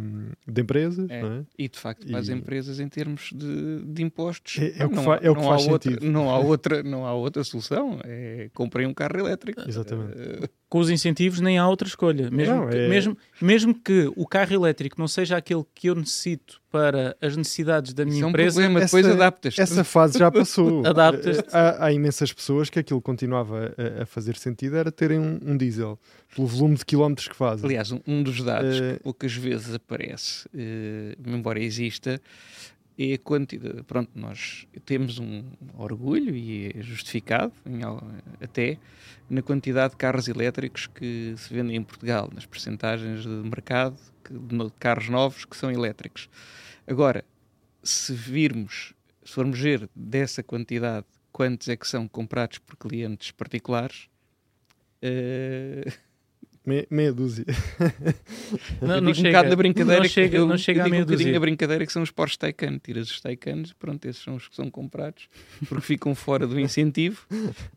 [0.48, 1.22] de empresas, É.
[1.22, 1.46] não é?
[1.60, 4.90] E de facto, para as E- empresas, em termos de, de impostos, É- é o
[4.90, 6.12] que não, fa- é o que não faz há outra, sentido.
[6.12, 8.00] não há outra Não há outra solução.
[8.04, 9.62] É comprem um carro elétrico.
[9.68, 10.14] Exatamente.
[10.18, 12.30] Eh, com os incentivos nem há outra escolha.
[12.32, 15.96] Mesmo, Não, que, é- mesmo, mesmo que o carro elétrico não seja aquele que eu
[15.96, 19.60] necessito para as necessidades da minha isso é um empresa, problema, depois essa- adaptas.
[19.60, 20.84] Essa fase já passou.
[20.88, 21.50] Adaptas-te.
[21.56, 25.56] há, há imensas pessoas que aquilo continuava a, a fazer sentido era terem um, um
[25.56, 25.98] diesel,
[26.36, 27.66] pelo volume de quilómetros que fazem.
[27.66, 32.20] Aliás, um, um dos dados Eh, que poucas vezes aparece, eh, embora exista,
[32.98, 33.84] é a quantidade.
[33.84, 35.44] Pronto, nós temos um
[35.78, 37.82] orgulho e é justificado, em
[38.42, 38.78] até,
[39.30, 44.34] na quantidade de carros elétricos que se vendem em Portugal, nas percentagens de mercado que-
[44.34, 46.30] de carros novos que são elétricos.
[46.88, 47.26] Agora,
[47.84, 54.08] se virmos, se formos ver dessa quantidade, quantos é que são comprados por clientes particulares,
[55.02, 55.84] eh,
[56.66, 57.46] me- meia dúzia.
[58.82, 60.86] não, não digo um chega, bocado da brincadeira não que chega, eu, não chega eu
[60.86, 61.38] a meia um dúzia.
[61.38, 62.78] a brincadeira que são os Porsche Taycan.
[62.80, 65.28] Tiras os Taycans, pronto, esses são os que são comprados
[65.68, 67.26] porque ficam fora do incentivo.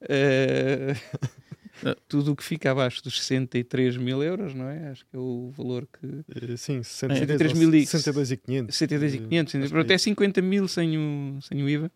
[0.03, 0.95] Eh,
[2.09, 4.89] tudo o que fica abaixo dos 63 mil euros, não é?
[4.89, 6.07] Acho que é o valor que.
[6.53, 8.75] Eh, Sim, 63 63 mil e- 62,500.
[8.77, 11.69] 62 e Eh, 500, acho que pronto, é é 50 mil sem o, sem o
[11.69, 11.91] IVA.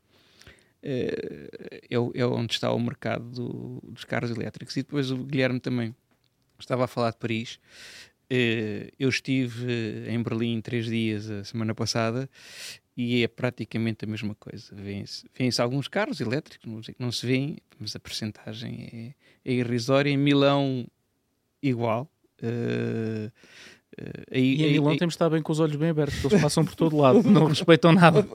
[0.84, 4.76] É, é onde está o mercado do- dos carros elétricos.
[4.76, 5.94] E depois o Guilherme também
[6.62, 7.58] estava a falar de Paris.
[8.30, 12.28] Eh, eu estive em Berlim três dias a semana passada
[12.96, 14.74] e é praticamente a mesma coisa.
[14.74, 18.88] Vêem-se vêem-se alguns carros elétricos, não, não se vêem, mas a percentagem
[19.44, 20.10] é, é irrisória.
[20.10, 20.86] Em Milão,
[21.62, 22.10] igual.
[22.42, 23.30] Eh,
[23.98, 25.90] eh, aí- E em aí- Milão aí- temos de estar bem com os olhos bem
[25.90, 28.26] abertos, eles passam por todo lado, não respeitam nada.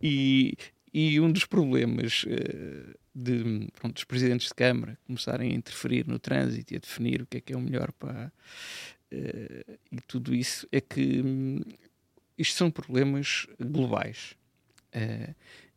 [0.00, 0.54] E,
[0.92, 6.18] e um dos problemas eh, de, pronto, dos presidentes de Câmara começarem a interferir no
[6.18, 8.32] trânsito e a definir o que é que é o melhor para.
[9.10, 11.60] eh, e tudo isso é que hum,
[12.38, 14.34] isto são problemas globais
[14.92, 15.34] eh,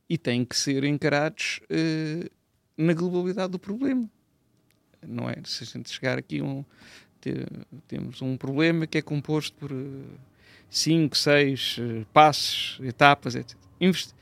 [0.09, 2.29] e têm que ser encarados eh,
[2.77, 4.09] na globalidade do problema.
[5.07, 5.35] Não é?
[5.45, 6.63] Se a gente chegar aqui um.
[7.21, 7.45] te-
[7.87, 9.71] temos um problema que é composto por.
[9.71, 10.17] eh,
[10.69, 13.57] cinco, seis eh, passos, etapas, etc.
[13.79, 14.13] Investi-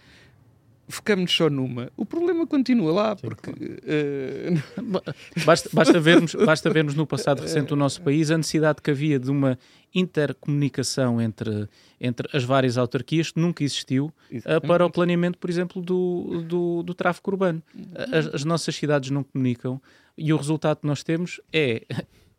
[0.92, 1.92] Focamos só numa.
[1.96, 3.52] O problema continua lá, Sim, porque
[3.86, 4.54] eh,
[5.46, 9.20] Basta, basta, vermos, basta vermos no passado recente do nosso país a necessidade que havia
[9.20, 9.58] de uma
[9.94, 11.70] intercomunicação entre,
[12.02, 16.84] entre as várias autarquias que nunca existiu uh, para o planeamento, por exemplo, do, do,
[16.84, 17.62] do tráfego urbano.
[18.12, 19.80] As, as nossas cidades não comunicam
[20.18, 21.86] e o resultado que nós temos é,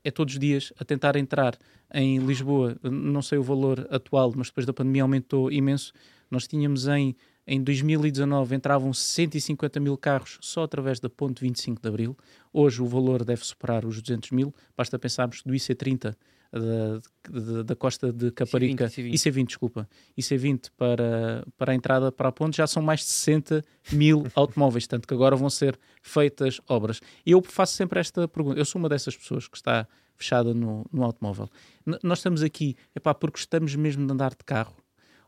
[0.04, 1.56] é todos os dias a tentar entrar
[1.92, 5.92] em Lisboa, não sei o valor atual, mas depois da pandemia aumentou imenso.
[6.30, 7.16] Nós tínhamos em,
[7.52, 12.16] Em 2019 entravam 150 mil carros só através da ponte 25 de Abril.
[12.52, 14.54] Hoje o valor deve superar os 200 mil.
[14.76, 16.14] Basta pensarmos que do IC30
[16.52, 22.32] da, da, costa de Caparica, IC20, IC20, desculpa, IC20 para, para a entrada para a
[22.32, 27.00] ponte já são mais de 60 mil automóveis, tanto que agora vão ser feitas obras.
[27.26, 30.86] E eu faço sempre esta pergunta, eu sou uma dessas pessoas que está fechada no,
[30.92, 31.48] no automóvel.
[31.84, 34.76] N nós estamos aqui, epá, porque estamos mesmo de andar de carro,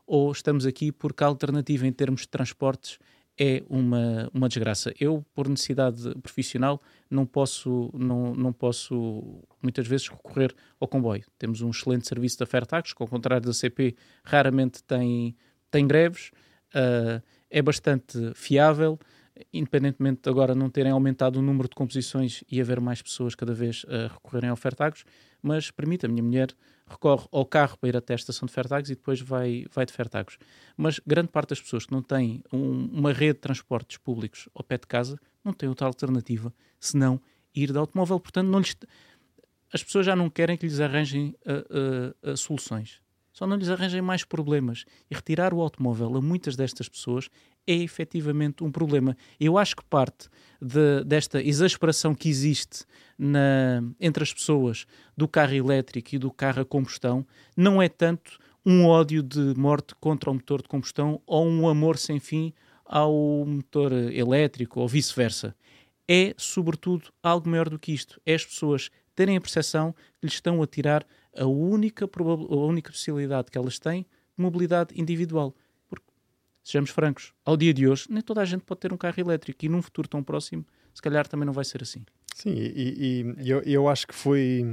[0.05, 2.99] ou estamos aqui porque a alternativa em termos de transportes
[3.39, 4.93] é uma, uma desgraça.
[4.99, 11.23] Eu, por necessidade profissional, não posso, não, não posso muitas vezes recorrer ao comboio.
[11.37, 15.35] Temos um excelente serviço da Fairtax, que ao contrário da CP, raramente tem,
[15.71, 16.31] tem greves,
[16.75, 18.99] uh, é bastante fiável,
[19.51, 23.53] independentemente de agora não terem aumentado o número de composições e haver mais pessoas cada
[23.53, 25.03] vez a recorrerem ao Fairtax,
[25.41, 26.49] mas permite, a minha mulher
[26.87, 29.93] recorre ao carro para ir até a estação de Fertagos e depois vai, vai de
[29.93, 30.37] Fertagos.
[30.75, 34.63] Mas grande parte das pessoas que não têm um, uma rede de transportes públicos ao
[34.63, 37.19] pé de casa não tem outra alternativa senão
[37.55, 38.19] ir de automóvel.
[38.19, 38.75] Portanto, não lhes,
[39.71, 43.01] as pessoas já não querem que lhes arranjem uh, uh, uh, soluções.
[43.31, 44.85] Só não lhes arranjem mais problemas.
[45.09, 47.29] E retirar o automóvel a muitas destas pessoas
[47.65, 49.15] é efetivamente um problema.
[49.39, 50.29] Eu acho que parte
[50.61, 52.85] de, desta exasperação que existe
[53.17, 58.37] na, entre as pessoas do carro elétrico e do carro a combustão não é tanto
[58.65, 62.53] um ódio de morte contra o motor de combustão ou um amor sem fim
[62.85, 63.11] ao
[63.45, 65.55] motor elétrico ou vice-versa.
[66.07, 68.21] É, sobretudo, algo maior do que isto.
[68.25, 72.91] É as pessoas terem a percepção que lhes estão a tirar a única, a única
[72.91, 74.05] possibilidade que elas têm
[74.37, 75.55] de mobilidade individual
[76.63, 79.65] sejamos francos, ao dia de hoje, nem toda a gente pode ter um carro elétrico
[79.65, 82.03] e num futuro tão próximo, se calhar também não vai ser assim.
[82.33, 84.63] Sim, e, e eu, eu acho que foi.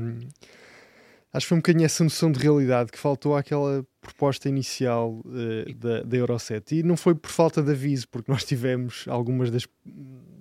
[1.33, 5.75] Acho que foi um bocadinho essa noção de realidade que faltou àquela proposta inicial uh,
[5.77, 6.77] da, da Euro 7.
[6.77, 9.65] E não foi por falta de aviso, porque nós tivemos algumas das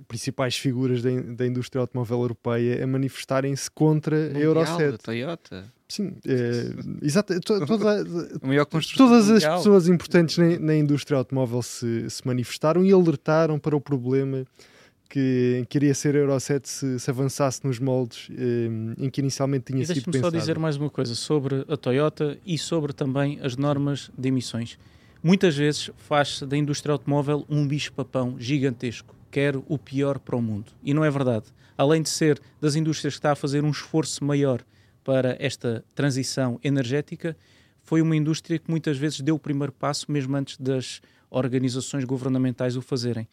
[0.09, 4.97] principais figuras da, da indústria automóvel europeia a manifestarem-se contra Mundial, a Euro 7.
[4.97, 5.71] Toyota.
[5.87, 7.39] Sim, é, exato.
[7.41, 8.03] To, toda,
[8.97, 13.81] todas as pessoas importantes na, na, indústria automóvel se, se manifestaram e alertaram para o
[13.81, 14.45] problema
[15.07, 19.65] que queria ser a Euro 7 se, se avançasse nos moldes eh, em que inicialmente
[19.71, 20.11] tinha e sido pensado.
[20.11, 24.27] Deixa-me só dizer mais uma coisa sobre a Toyota e sobre também as normas de
[24.27, 24.77] emissões.
[25.23, 30.71] Muitas vezes faz-se da indústria automóvel um bicho-papão gigantesco, quer o pior para o mundo.
[30.83, 31.45] E não é verdade.
[31.77, 34.61] Além de ser das indústrias que está a fazer um esforço maior
[35.03, 37.35] para esta transição energética,
[37.83, 42.75] foi uma indústria que muitas vezes deu o primeiro passo, mesmo antes das organizações governamentais
[42.75, 43.27] o fazerem.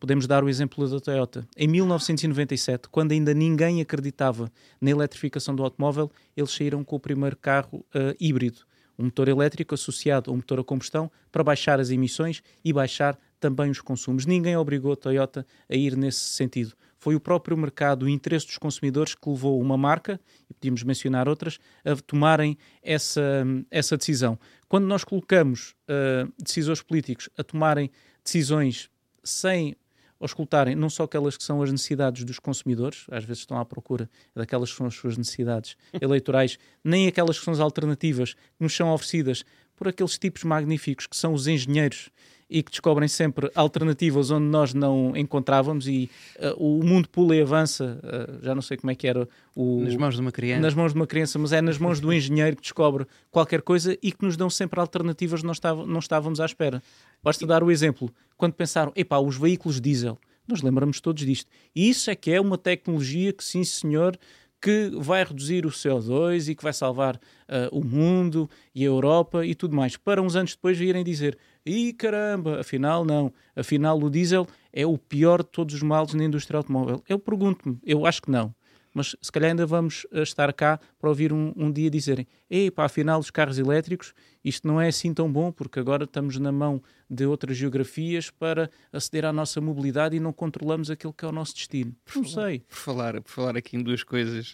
[0.00, 1.46] Podemos dar o exemplo da Toyota.
[1.56, 4.50] Em 1997, quando ainda ninguém acreditava
[4.80, 8.62] na eletrificação do automóvel, eles saíram com o primeiro carro uh, híbrido,
[8.98, 13.16] um motor elétrico associado a um motor a combustão, para baixar as emissões e baixar
[13.42, 14.24] também os consumos.
[14.24, 16.74] Ninguém obrigou a Toyota a ir nesse sentido.
[16.96, 21.28] Foi o próprio mercado, o interesse dos consumidores que levou uma marca, e podíamos mencionar
[21.28, 24.38] outras, a tomarem essa, essa decisão.
[24.68, 27.90] Quando nós colocamos uh, decisores políticos a tomarem
[28.22, 28.88] decisões
[29.24, 29.74] sem
[30.20, 34.08] auscultarem não só aquelas que são as necessidades dos consumidores, às vezes estão à procura
[34.32, 38.76] daquelas que são as suas necessidades eleitorais, nem aquelas que são as alternativas que nos
[38.76, 42.08] são oferecidas por aqueles tipos magníficos que são os engenheiros
[42.52, 47.40] e que descobrem sempre alternativas onde nós não encontrávamos e uh, o mundo pula e
[47.40, 49.80] avança, uh, já não sei como é que era o...
[49.80, 50.60] Nas mãos de uma criança.
[50.60, 53.96] Nas mãos de uma criança, mas é nas mãos do engenheiro que descobre qualquer coisa
[54.02, 56.82] e que nos dão sempre alternativas que não, não estávamos à espera.
[57.22, 61.50] Basta dar o exemplo, quando pensaram, epá, os veículos diesel, nós lembramos todos disto.
[61.74, 64.18] E isso é que é uma tecnologia que, sim senhor,
[64.62, 69.44] que vai reduzir o CO2 e que vai salvar uh, o mundo e a Europa
[69.44, 74.10] e tudo mais, para uns anos depois virem dizer e caramba, afinal não, afinal o
[74.10, 77.02] diesel é o pior de todos os males na indústria automóvel.
[77.08, 78.54] Eu pergunto-me, eu acho que não
[78.94, 82.70] mas se calhar ainda vamos eh, estar cá para ouvir um, um dia dizerem: Ei,
[82.70, 84.12] pá, afinal, os carros elétricos,
[84.44, 88.70] isto não é assim tão bom, porque agora estamos na mão de outras geografias para
[88.92, 91.94] aceder à nossa mobilidade e não controlamos aquilo que é o nosso destino.
[92.04, 92.60] Por não falar, sei.
[92.60, 94.52] Por falar, por falar aqui em duas coisas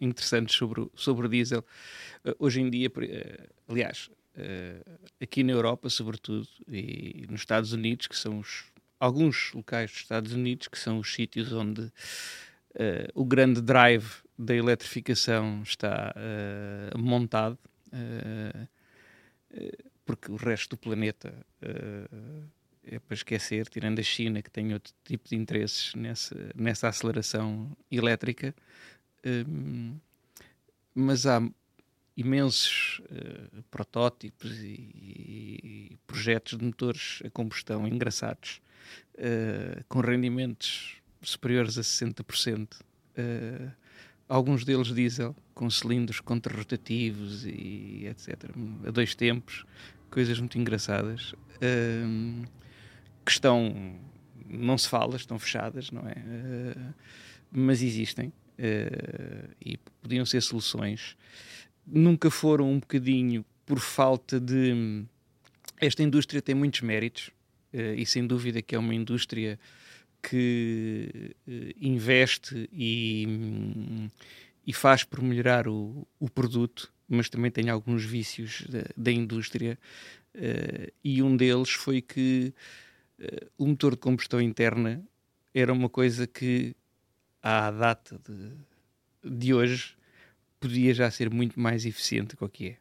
[0.00, 1.64] interessantes sobre, o, sobre o diesel,
[2.24, 4.10] uh, hoje em dia, uh, aliás,
[5.20, 8.64] aqui na Europa, sobretudo, e nos Estados Unidos, que são os,
[8.98, 11.92] alguns locais dos Estados Unidos, que são os sítios onde uh,
[13.14, 18.68] o grande drive da eletrificação está uh, montado, uh,
[20.04, 21.34] porque o resto do planeta
[22.82, 27.76] é para esquecer, tirando a China, que tem outro tipo de interesses nessa, nessa aceleração
[27.90, 28.54] elétrica.
[30.94, 31.42] mas há
[32.18, 34.90] imensos uh, protótipos e,
[35.92, 38.60] e, projetos de motores a combustão engraçados,
[39.14, 42.80] uh, com rendimentos superiores a 60%.
[43.16, 43.70] Uh,
[44.28, 48.50] alguns deles diesel, com cilindros contrarrotativos e etc.
[48.84, 49.64] A dois tempos,
[50.10, 51.34] coisas muito engraçadas.
[51.62, 52.44] Uh,
[53.24, 53.96] que estão,
[54.44, 56.14] não se fala, estão fechadas, não é?
[57.52, 58.32] Mas existem
[59.60, 61.14] e podiam ser soluções.
[61.90, 65.04] Nunca foram um bocadinho por falta de.
[65.80, 67.30] Esta indústria tem muitos méritos
[67.72, 69.58] uh, e sem dúvida que é uma indústria
[70.20, 71.34] que
[71.80, 74.08] investe e,
[74.66, 79.78] e faz por melhorar o, o produto, mas também tem alguns vícios da, indústria.
[80.34, 82.52] Uh, e um deles foi que
[83.18, 85.02] uh, o motor de combustão interna
[85.54, 86.76] era uma coisa que,
[87.42, 89.96] à data de, de hoje,
[90.60, 92.76] podia já ser muito mais eficiente do que é.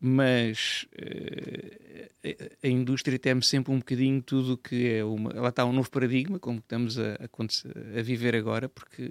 [0.00, 2.26] Mas uh,
[2.62, 5.32] a indústria teme sempre um bocadinho tudo que é uma.
[5.32, 9.10] Lá está um novo paradigma, como estamos a, a, a viver agora, porque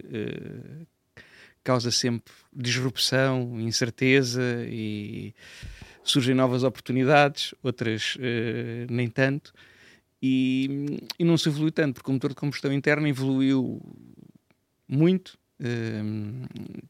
[1.64, 5.34] causa sempre disrupção, incerteza e
[6.04, 9.54] surgem novas oportunidades, outras uh, nem tanto,
[10.22, 13.82] e, e, não se evolui tanto, porque o motor de combustão interna evoluiu
[14.88, 15.38] muito uh,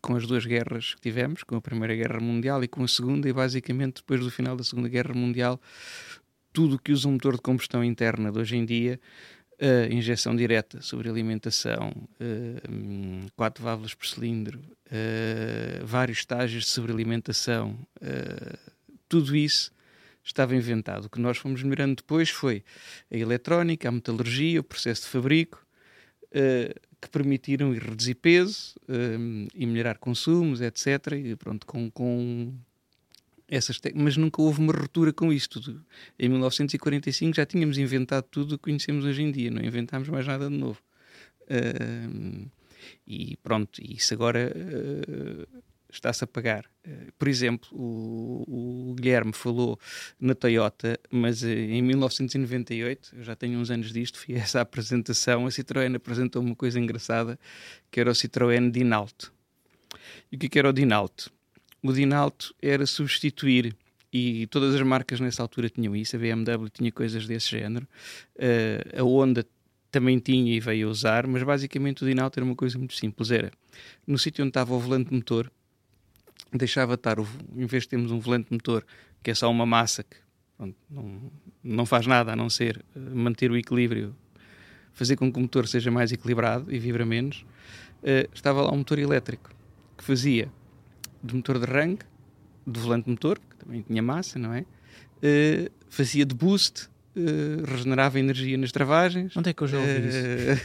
[0.01, 3.29] com as duas guerras que tivemos, com a Primeira Guerra Mundial e com a Segunda,
[3.29, 5.59] e basicamente depois do final da Segunda Guerra Mundial,
[6.51, 8.99] tudo que usa um motor de combustão interna de hoje em dia
[9.61, 17.77] Uh, injeção direta sobre alimentação, uh, quatro válvulas por cilindro, uh, vários estágios de sobrealimentação,
[19.07, 19.71] tudo isso
[20.23, 21.05] estava inventado.
[21.05, 22.63] O que nós fomos melhorando depois foi
[23.11, 25.62] a eletrónica, a metalurgia, o processo de fabrico,
[27.03, 31.13] que permitiram reduzir peso uh, e melhorar consumos, etc.
[31.13, 32.53] E pronto, com, com
[33.47, 35.85] essas mas nunca houve uma ruptura com isso tudo.
[36.17, 40.25] Em 1945 já tínhamos inventado tudo o que conhecemos hoje em dia, não inventámos mais
[40.25, 40.81] nada de novo.
[41.43, 42.49] Uh,
[43.05, 44.53] e pronto, isso agora
[45.95, 46.65] está-se a pagar.
[46.83, 49.79] Eh, por exemplo, o, o, Guilherme falou
[50.19, 54.61] na Toyota, mas eh, em 1998, eu já tenho uns anos disto, fui a essa
[54.61, 57.39] apresentação, a Citroën apresentou uma coisa engraçada,
[57.91, 59.33] que era o Citroën Dinalto.
[60.31, 61.31] E o que, é era o Dinalto?
[61.81, 63.75] O Dinalto era substituir
[64.11, 67.87] e todas as marcas nessa altura tinham isso, a BMW tinha coisas desse género,
[68.35, 69.45] uh, a Honda
[69.91, 73.31] também tinha e veio a usar, mas basicamente o Dinalto era uma coisa muito simples,
[73.31, 73.51] era
[74.05, 75.51] no sítio onde estava o volante motor,
[76.57, 78.85] deixava estar, em vez de termos um volante motor
[79.21, 80.17] que é só uma massa que
[80.57, 81.31] pronto, não,
[81.63, 84.15] não faz nada a não ser eh, manter o equilíbrio,
[84.93, 87.45] fazer com que o motor seja mais equilibrado e vibra menos,
[88.03, 89.49] uh, estava lá um motor elétrico
[89.97, 90.51] que fazia
[91.23, 92.05] de motor de arranque,
[92.67, 94.61] de volante motor, que também tinha massa, não é?
[94.61, 99.35] Uh, fazia de boost, uh, regenerava energia nas travagens.
[99.35, 100.63] Onde é que eu já ouvi isso?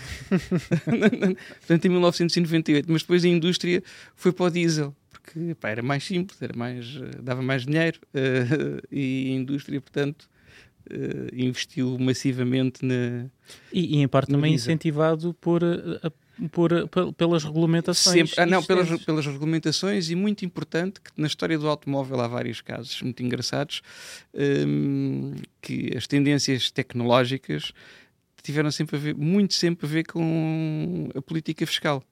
[1.60, 3.82] Portanto, em 1998, mas depois a indústria
[4.14, 4.94] foi para o diesel
[5.28, 9.80] porque pá, era mais simples, era mais, eh, dava mais dinheiro uh, e a indústria,
[9.80, 10.28] portanto,
[10.90, 13.26] uh, investiu massivamente na.
[13.72, 14.72] E, e em parte também diesel.
[14.72, 15.60] incentivado por.
[16.50, 16.70] por,
[17.16, 18.30] pelas regulamentações.
[18.30, 22.28] Sempre, ah, não, pelas, pelas regulamentações e muito importante que na história do automóvel há
[22.28, 23.82] vários casos muito engraçados
[24.32, 27.72] um, que as tendências tecnológicas
[28.40, 32.02] tiveram sempre a ver, muito sempre a ver com a política fiscal.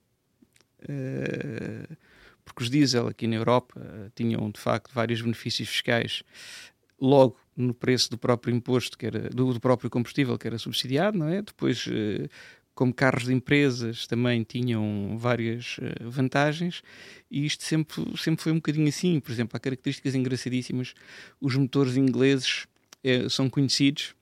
[0.83, 1.97] Uh,
[2.47, 6.23] porque os diesel aqui na Europa uh, tinham de facto vários benefícios fiscais
[6.99, 11.19] logo no preço do próprio imposto, que era do, do próprio combustível que era subsidiado,
[11.19, 11.43] não é?
[11.43, 12.31] Depois, uh,
[12.75, 16.83] como carros de empresas, também tinham várias uh, vantagens
[17.29, 19.19] e isto sempre, sempre foi um bocadinho assim.
[19.19, 20.95] Por exemplo, há características engraçadíssimas.
[21.41, 22.67] Os motores ingleses
[23.31, 24.16] são conhecidos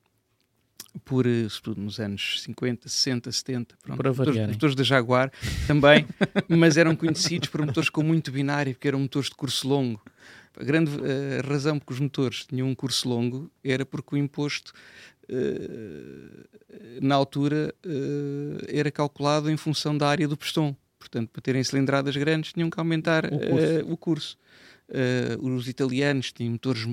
[1.04, 5.32] por, eh, sobretudo nos anos 50, 60, 70, pronto, por motores, motores da Jaguar
[5.66, 6.06] também,
[6.48, 10.00] mas eram conhecidos por motores com muito binário, porque eram motores de curso longo.
[10.56, 14.72] A grande uh, razão porque os motores tinham um curso longo era porque o imposto
[15.28, 20.76] uh, na altura uh, era calculado em função da área do pistão.
[20.96, 23.92] Portanto, para terem cilindradas grandes tinham que aumentar o curso.
[23.92, 24.38] o curso.
[24.86, 26.86] Uh, os italianos tinham motores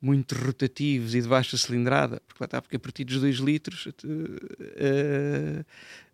[0.00, 3.86] muito rotativos e de baixa cilindrada, porque lá está, porque a partir dos 2 litros
[3.86, 5.64] uh,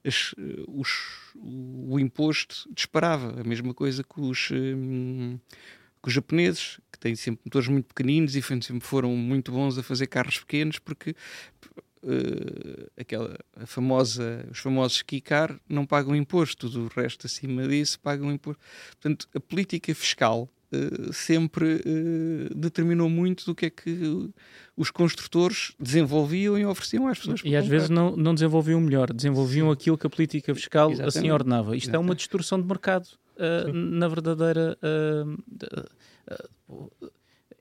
[0.05, 0.35] as,
[0.69, 0.89] os,
[1.35, 3.41] o imposto disparava.
[3.41, 5.39] A mesma coisa que os, um,
[6.03, 9.83] que os japoneses, que têm sempre motores muito pequeninos e sempre foram muito bons a
[9.83, 11.15] fazer carros pequenos, porque
[12.07, 13.35] Uh, aquela
[13.65, 18.63] famosa, os famosos Kikar não pagam imposto, o resto acima disso pagam imposto.
[18.91, 20.47] Portanto, a política fiscal
[21.13, 24.31] sempre uh, determinou muito do que é que
[24.77, 27.43] os construtores desenvolviam e ofereciam às pessoas.
[27.45, 29.73] E às vezes não, não desenvolviam melhor, desenvolviam Sim.
[29.73, 31.19] aquilo que a política fiscal assim Exatamente.
[31.19, 31.77] assim ordenava.
[31.77, 31.95] Isto Exatamente.
[31.95, 33.07] é uma distorção de mercado,
[33.37, 34.79] uh, na verdadeira.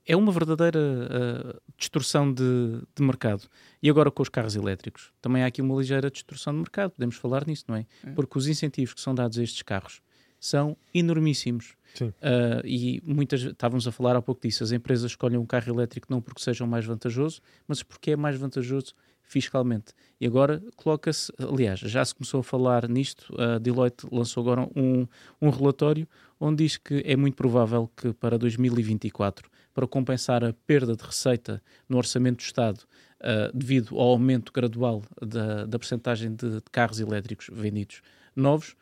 [0.06, 3.44] é uma verdadeira distorção de, de mercado.
[3.82, 7.16] E agora com os carros elétricos, também há aqui uma ligeira distorção de mercado, podemos
[7.16, 7.86] falar nisso, não é?
[8.06, 8.12] é.
[8.12, 10.02] Porque os incentivos que são dados a estes carros
[10.40, 11.76] são enormíssimos.
[12.02, 16.08] Uh, e muitas, estávamos a falar há pouco disso, as empresas escolhem um carro elétrico
[16.10, 19.94] não porque seja mais vantajoso, mas porque é mais vantajoso fiscalmente.
[20.20, 25.08] E agora coloca-se, aliás, já se começou a falar nisto, a Deloitte lançou agora um,
[25.42, 26.08] um relatório
[26.40, 31.62] onde diz que é muito provável que para 2024, para compensar a perda de receita
[31.88, 32.80] no orçamento do Estado
[33.22, 38.02] uh, devido ao aumento gradual da, da percentagem de, de carros elétricos vendidos
[38.36, 38.76] novos,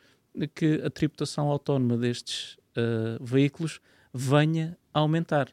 [0.54, 3.80] que a tributação autónoma destes uh, veículos
[4.12, 5.48] venha a aumentar.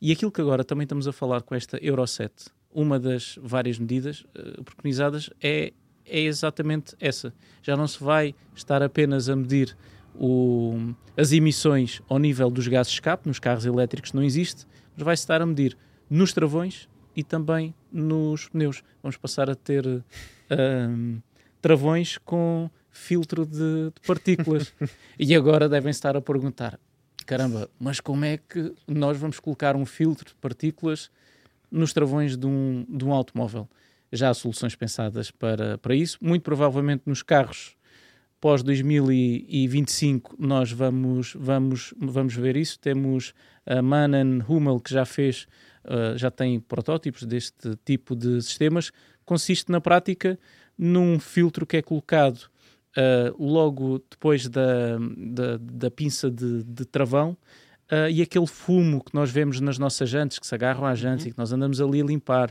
[0.00, 3.78] E aquilo que agora também estamos a falar com esta Euro 7, uma das várias
[3.78, 5.72] medidas uh, preconizadas é,
[6.04, 7.32] é exatamente essa.
[7.62, 9.76] Já não se vai estar apenas a medir
[10.14, 15.04] o, as emissões ao nível dos gases de escape, nos carros elétricos não existe, mas
[15.04, 15.76] vai-se estar a medir
[16.08, 18.82] nos travões e também nos pneus.
[19.02, 21.22] Vamos passar a ter uh,
[21.60, 24.72] travões com filtro de, de partículas.
[25.18, 26.78] e agora devem estar a perguntar:
[27.26, 31.10] caramba, mas como é que nós vamos colocar um filtro de partículas
[31.70, 33.68] nos travões de um, de um automóvel?
[34.12, 36.18] Já há soluções pensadas para, para isso.
[36.20, 37.76] Muito provavelmente nos carros
[38.44, 42.78] pós 2025 nós vamos, vamos, vamos ver isso.
[42.78, 43.32] Temos
[43.64, 45.48] a Mannen Hummel que já fez,
[45.86, 48.92] uh, já tem protótipos deste tipo de sistemas.
[49.24, 50.38] Consiste na prática
[50.76, 52.50] num filtro que é colocado
[52.96, 57.36] uh, logo depois da, da, da pinça de, de travão,
[57.92, 61.26] Uh, e aquele fumo que nós vemos nas nossas jantes, que se agarram às jantes
[61.26, 61.30] uhum.
[61.30, 62.50] e que nós andamos ali a limpar,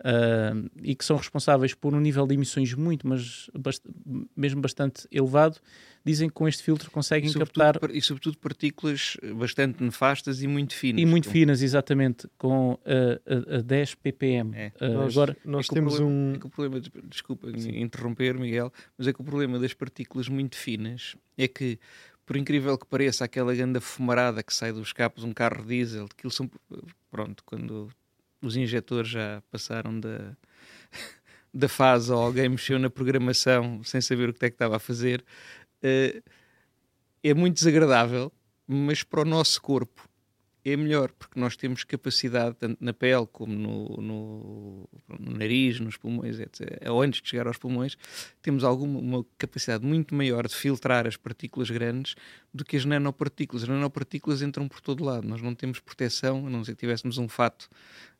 [0.00, 3.82] uh, e que são responsáveis por um nível de emissões muito, mas bast
[4.36, 5.58] mesmo bastante elevado,
[6.04, 7.78] dizem que com este filtro conseguem e captar...
[7.92, 11.00] E sobretudo partículas bastante nefastas e muito finas.
[11.00, 12.78] E muito finas, exatamente, com uh,
[13.54, 14.54] a, a 10 ppm.
[14.54, 14.72] É.
[14.80, 16.32] Uh, nós, agora, nós é temos problema, um...
[16.34, 17.80] É que o problema, desculpa Sim.
[17.80, 21.78] interromper, Miguel, mas é que o problema das partículas muito finas é que
[22.26, 26.06] por incrível que pareça, aquela grande fumarada que sai dos capos de um carro diesel,
[26.06, 26.50] aquilo são,
[27.10, 27.90] pronto, quando
[28.40, 30.36] os injetores já passaram da,
[31.52, 34.80] da fase ou alguém mexeu na programação sem saber o que é que estava a
[34.80, 35.24] fazer,
[37.22, 38.32] é muito desagradável,
[38.66, 40.08] mas para o nosso corpo
[40.64, 44.88] é melhor, porque nós temos capacidade, tanto na pele como no, no,
[45.20, 46.88] no nariz, nos pulmões, etc.
[46.88, 47.98] Ou antes de chegar aos pulmões,
[48.40, 52.14] temos alguma uma capacidade muito maior de filtrar as partículas grandes
[52.52, 53.64] do que as nanopartículas.
[53.64, 55.28] As nanopartículas entram por todo lado.
[55.28, 57.68] Nós não temos proteção, a não ser que tivéssemos um fato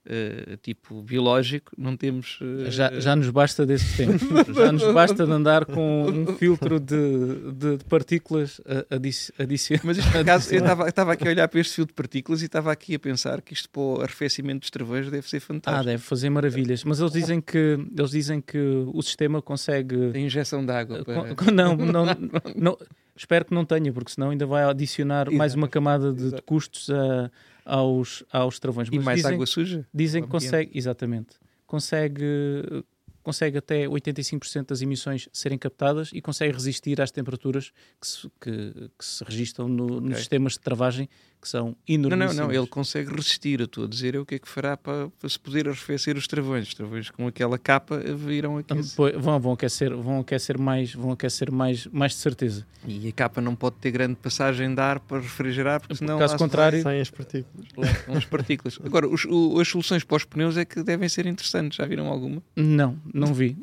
[0.06, 2.38] Uh, tipo biológico, não temos.
[2.40, 2.70] Uh...
[2.70, 4.18] Já, já nos basta desse tempo.
[4.52, 9.84] já nos basta de andar com um filtro de, de, de partículas adic adicionais.
[9.84, 12.44] Mas isto, por acaso, eu estava aqui a olhar para este fio de partículas e
[12.44, 15.80] estava aqui a pensar que isto para o arrefecimento dos travões deve ser fantástico.
[15.80, 16.84] Ah, deve fazer maravilhas.
[16.84, 18.58] Mas eles dizem que, eles dizem que
[18.92, 20.12] o sistema consegue.
[20.14, 21.02] A injeção de água.
[21.02, 21.50] Para...
[21.50, 22.04] Não, não,
[22.54, 22.78] não,
[23.16, 25.36] espero que não tenha, porque senão ainda vai adicionar Exato.
[25.36, 27.30] mais uma camada de, de custos a
[27.64, 28.88] aos, aos travões.
[28.90, 29.86] Mas e mais dizem, água suja?
[29.92, 31.36] Dizem que consegue, exatamente,
[31.66, 32.84] consegue,
[33.22, 38.90] consegue até 85% das emissões serem captadas e consegue resistir às temperaturas que se, que,
[38.98, 40.08] que se registram no, okay.
[40.08, 41.08] nos sistemas de travagem
[41.44, 42.18] que são enormes.
[42.18, 43.60] Não, não, não, ele consegue resistir.
[43.60, 46.16] Eu estou a dizer é o que é que fará para, para se poder arrefecer
[46.16, 46.68] os travões.
[46.68, 49.18] Os travões com aquela capa viram aquecer.
[49.18, 52.66] Vão, vão aquecer, vão aquecer mais, vão aquecer mais, mais de certeza.
[52.86, 56.18] E a capa não pode ter grande passagem de ar para refrigerar, porque senão.
[56.18, 57.66] Caso contrário, saem as partículas.
[58.08, 58.78] as partículas.
[58.84, 61.76] Agora, os, o, as soluções para os pneus é que devem ser interessantes.
[61.76, 62.42] Já viram alguma?
[62.56, 63.56] Não, não vi.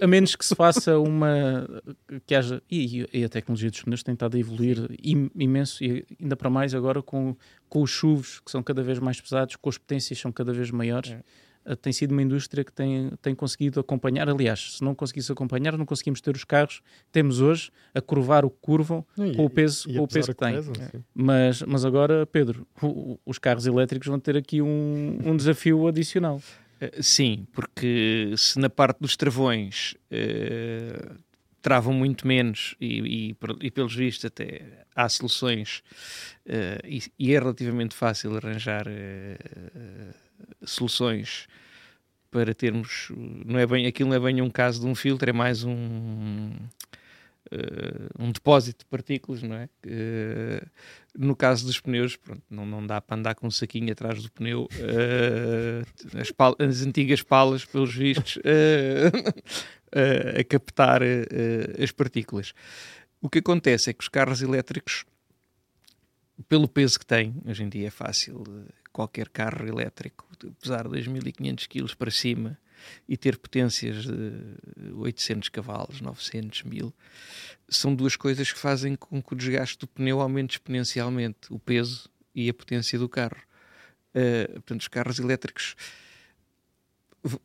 [0.00, 1.68] A, a menos que se faça uma.
[2.26, 2.62] que haja.
[2.70, 6.74] E, e, a tecnologia dos pneus tem estado a evoluir imenso, e ainda para mais
[6.74, 7.27] agora com
[7.68, 10.70] com, os chuvos que são cada vez mais pesados, com as potências são cada vez
[10.70, 11.12] maiores.
[11.12, 11.72] É.
[11.72, 14.28] Uh, tem sido uma indústria que tem, tem conseguido acompanhar.
[14.28, 18.44] Aliás, se não conseguisse acompanhar, não conseguimos ter os carros que temos hoje a curvar
[18.44, 20.56] o que curvam e, com o peso, com o peso que têm.
[20.56, 21.00] É.
[21.14, 26.40] Mas, mas agora, Pedro, o, os carros elétricos vão ter aqui um, um desafio adicional.
[26.80, 31.27] Uh, sim, porque se na parte dos travões uh,
[31.60, 34.62] travam muito menos e, e, e, pelos vistos até
[34.94, 35.82] há soluções
[36.46, 40.14] uh, e, e, é relativamente fácil arranjar uh,
[40.64, 41.46] soluções
[42.30, 43.10] para termos
[43.44, 46.50] não é bem aquilo não é bem um caso de um filtro é mais um
[48.18, 49.70] um depósito de partículas, não é?
[51.16, 54.30] No caso dos pneus, pronto, não, não dá para andar com um saquinho atrás do
[54.30, 54.68] pneu,
[56.14, 58.38] as, as, antigas palas, pelos vistos,
[59.92, 61.00] a captar
[61.82, 62.52] as partículas.
[63.20, 65.04] O que acontece é que os carros elétricos,
[66.48, 68.44] pelo peso que têm, hoje em dia é fácil,
[68.92, 70.26] qualquer carro elétrico,
[70.60, 72.58] pesar 2.500 kg para cima,
[73.08, 76.94] e ter potências de 800 cavalos, 900, 1000,
[77.68, 82.08] são duas coisas que fazem com que o desgaste do pneu aumente exponencialmente, o peso
[82.34, 83.42] e a potência do carro.
[84.14, 85.74] Uh, portanto, os carros elétricos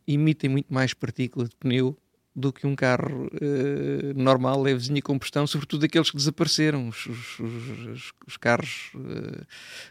[0.07, 1.97] emitem muito mais partícula de pneu
[2.35, 7.39] do que um carro uh, normal, levezinho a combustão, sobretudo aqueles que desapareceram, os, os,
[7.39, 9.45] os, os carros uh,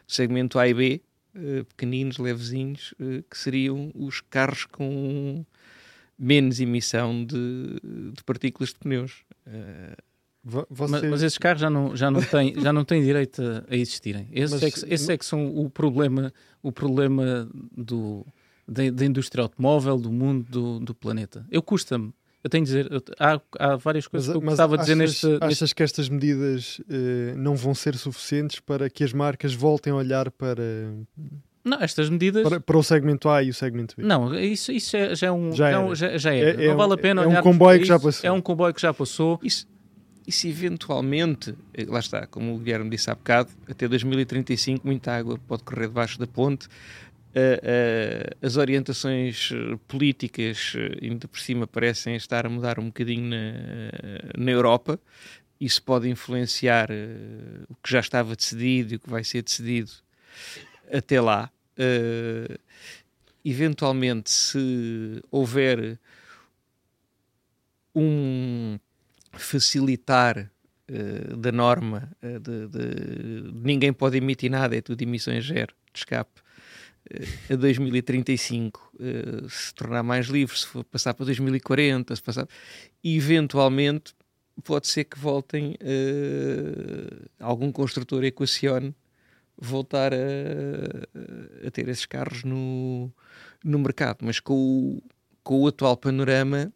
[0.06, 1.00] do segmento A e B,
[1.36, 5.44] uh, pequeninos, levezinhos, uh, que seriam os carros com
[6.18, 7.80] menos emissão de,
[8.14, 9.24] de partículas de pneus.
[9.46, 9.96] Uh,
[10.44, 13.76] mas, mas, esses carros já não, já não, têm, já não têm direito a, a
[13.76, 14.28] existirem.
[14.32, 18.26] Esses, mas, é que, esses é que são o problema, o problema do,
[18.66, 21.46] da, da indústria automóvel, do mundo, do, do planeta.
[21.48, 22.12] Eu custa-me
[22.44, 25.26] eu tenho de dizer, há, há várias coisas mas, que eu gostava de dizer neste.
[25.40, 25.74] Achas neste...
[25.74, 30.30] que estas medidas uh, não vão ser suficientes para que as marcas voltem a olhar
[30.30, 30.62] para.
[31.64, 32.42] Não, estas medidas.
[32.42, 34.02] Para, para, o segmento A e o segmento B.
[34.02, 35.52] Não, isso, isso é, já é um.
[35.52, 36.64] Já, já, é, já, já é.
[36.64, 36.68] é.
[36.68, 38.28] Não vale a pena é um comboio que já passou.
[38.28, 39.38] É um comboio que já passou.
[39.40, 39.68] Isso,
[40.26, 45.38] isso eventualmente, eh, lá está, como o Guilherme disse há bocado, até 2035 muita água
[45.46, 46.68] pode correr debaixo da ponte
[48.42, 53.36] as orientações eh, políticas, eh, ainda por cima, parecem estar a mudar um bocadinho na,
[54.36, 55.00] na Europa.
[55.58, 59.92] Isso pode influenciar uh, o que já estava decidido e o que vai ser decidido
[60.92, 61.50] até lá.
[63.44, 65.98] Eventualmente, se houver
[67.94, 68.78] um
[69.32, 70.50] facilitar
[71.38, 76.41] da norma de, de, ninguém pode emitir nada, é tudo emissões zero de escape
[77.50, 82.46] a 2035 uh, se tornar mais livre, se for passar para 2040, se passar,
[83.02, 84.14] eventualmente
[84.64, 88.94] pode ser que voltem uh, algum construtor equacione
[89.58, 93.12] voltar a, a, ter esses carros no,
[93.64, 95.02] no mercado, mas com o,
[95.42, 96.72] com o atual panorama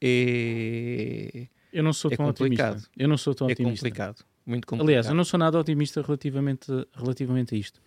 [0.00, 2.70] é eu não sou é tão complicado.
[2.70, 2.90] otimista.
[2.96, 3.88] Eu não sou tão é otimista.
[3.88, 4.88] complicado, muito complicado.
[4.88, 7.80] Aliás, eu não sou nada otimista relativamente, relativamente a isto.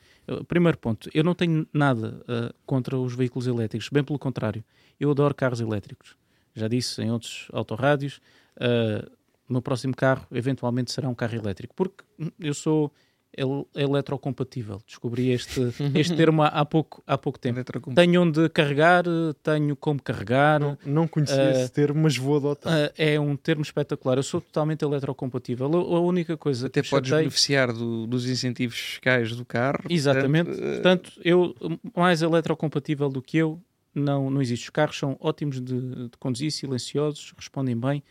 [0.48, 4.64] Primeiro ponto, eu não tenho nada uh, contra os veículos elétricos, bem pelo contrário,
[5.00, 6.16] eu adoro carros elétricos.
[6.56, 8.22] Já disse em outros autorrádios,
[8.58, 9.12] uh,
[9.50, 12.04] o meu próximo carro eventualmente será um carro elétrico, porque
[12.40, 12.92] eu sou
[13.36, 14.80] el eletrocompatível.
[14.86, 17.64] Descobri este, este termo há pouco, há pouco tempo.
[17.94, 19.04] Tenho onde carregar,
[19.42, 20.60] tenho como carregar.
[20.60, 22.72] Não, não conhecia uh, esse termo, mas vou adotar.
[22.72, 24.18] Uh, é um termo espetacular.
[24.18, 25.66] Eu sou totalmente eletrocompatível.
[25.74, 27.24] A, única coisa Até que podes chatei...
[27.24, 29.84] beneficiar do, dos incentivos fiscais do carro.
[29.90, 30.52] Exatamente.
[30.52, 30.72] Portanto, uh...
[30.74, 31.56] portanto, eu,
[31.96, 33.60] mais eletrocompatível do que eu,
[33.94, 34.64] não, não existe.
[34.64, 38.04] Os carros são ótimos de, de conduzir, silenciosos, respondem bem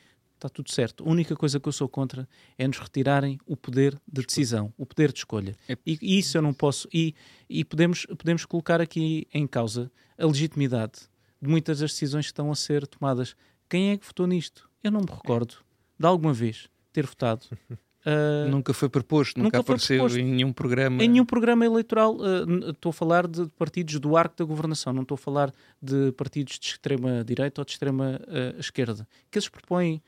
[0.42, 1.04] está tudo certo.
[1.06, 2.28] A única coisa que eu sou contra
[2.58, 5.56] é nos retirarem o poder de decisão, o poder de escolha.
[5.68, 5.76] É.
[5.86, 6.88] E, e, isso eu não posso.
[6.92, 7.14] E,
[7.48, 10.92] e podemos, podemos colocar aqui em causa a legitimidade
[11.40, 13.36] de muitas das decisões que estão a ser tomadas.
[13.68, 14.68] Quem é que votou nisto?
[14.82, 15.56] Eu não me recordo
[15.98, 17.46] de alguma vez ter votado.
[17.70, 20.18] Uh, nunca foi proposto, nunca, nunca apareceu proposto.
[20.18, 21.02] em nenhum programa.
[21.02, 22.16] Em nenhum programa eleitoral.
[22.16, 26.12] Uh, estou a falar de partidos do arco da governação, não estou a falar de
[26.12, 30.02] partidos de extrema direita ou de extrema uh, esquerda, que eles propõem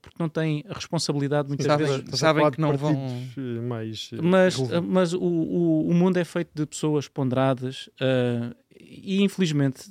[0.00, 2.18] porque não têm a responsabilidade muitas sabem, vezes.
[2.18, 2.94] Sabem que não vão.
[3.36, 8.54] Eh, mais eh, mas mas o, o, o, mundo é feito de pessoas ponderadas uh,
[8.78, 9.90] e, infelizmente,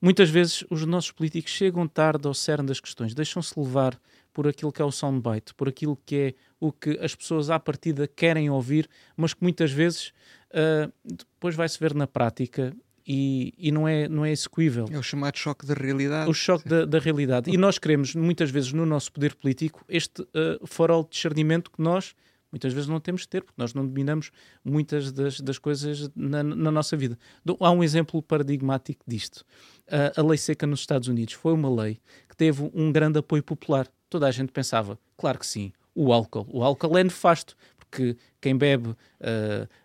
[0.00, 4.00] muitas vezes os nossos políticos chegam tarde ao cerne das questões, deixam-se levar
[4.32, 7.58] por aquilo que é o soundbite, por aquilo que é o que as pessoas à
[7.58, 10.12] partida querem ouvir, mas que muitas vezes
[10.50, 12.74] uh, depois vai-se ver na prática
[13.06, 14.86] e, e, não, é, não é execuível.
[14.90, 16.30] É o chamado choque da realidade.
[16.30, 17.50] O choque da, da, realidade.
[17.50, 21.80] E nós queremos, muitas vezes, no nosso poder político, este uh, farol de discernimento que
[21.80, 22.14] nós,
[22.52, 24.30] muitas vezes, não temos de ter, porque nós não dominamos
[24.64, 27.18] muitas das, das coisas na, na nossa vida.
[27.58, 29.44] Há um exemplo paradigmático disto.
[29.88, 31.98] Uh, a lei seca nos Estados Unidos foi uma lei
[32.28, 33.88] que teve um grande apoio popular.
[34.08, 36.46] Toda a gente pensava, claro que sim, o álcool.
[36.48, 37.56] O álcool é nefasto
[37.90, 38.94] porque quem bebe uh,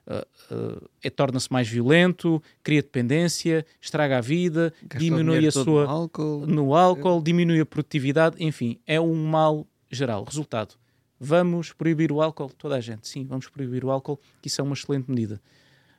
[0.07, 5.89] uh, uh, torna-se mais violento, cria dependência, estraga a vida, Gastou diminui a sua no
[5.89, 6.45] álcool.
[6.45, 10.23] no álcool, diminui a produtividade, enfim, é um mal geral.
[10.23, 10.75] Resultado:
[11.19, 12.51] vamos proibir o álcool?
[12.57, 15.41] Toda a gente, sim, vamos proibir o álcool, que isso é uma excelente medida.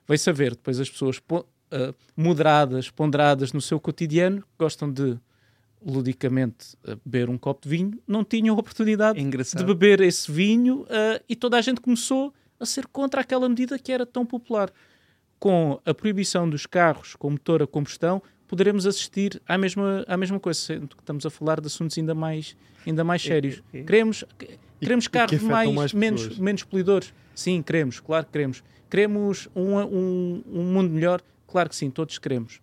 [0.06, 1.20] Vai saber depois as pessoas
[2.16, 5.18] moderadas, ponderadas no seu cotidiano, gostam de
[5.84, 9.60] ludicamente a beber um copo de vinho, não tinham oportunidade É engraçado.
[9.60, 13.78] de beber esse vinho uh, e toda a gente começou a ser contra aquela medida
[13.78, 14.70] que era tão popular.
[15.38, 20.40] Com a proibição dos carros com motor a combustão, poderemos assistir à mesma, à mesma
[20.40, 22.56] coisa, sendo que estamos a falar de assuntos ainda mais,
[22.86, 23.62] ainda mais sérios.
[23.72, 23.82] é.
[23.82, 24.24] Queremos,
[24.80, 27.12] queremos e que carros mais, mais menos, menos poluidores.
[27.34, 28.64] Sim, queremos, claro que queremos.
[28.88, 31.20] Queremos um, um, um mundo melhor?
[31.46, 32.60] Claro que sim, todos queremos.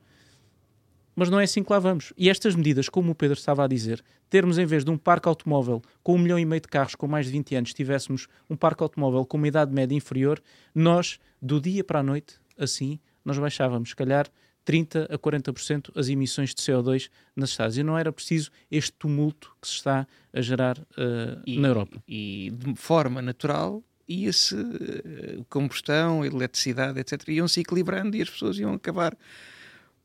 [1.16, 2.11] Mas não é assim que lá vamos.
[2.18, 5.28] E estas medidas, como o Pedro estava a dizer, termos em vez de um parque
[5.28, 8.55] automóvel com um milhão e meio de carros com mais de 20 anos, tivéssemos um
[8.55, 10.41] parque automóvel com uma idade média inferior,
[10.74, 14.28] nós, do dia para a noite, assim, nós baixávamos, se calhar,
[14.66, 17.78] 30 a 40% as emissões de CO2 nas estradas.
[17.78, 22.01] E não era preciso este tumulto que se está a gerar uh, E- na Europa.
[22.07, 27.28] E de forma natural ia-se eh, combustão, eletricidade, etc.
[27.30, 29.18] iam-se equilibrando e as pessoas iam acabar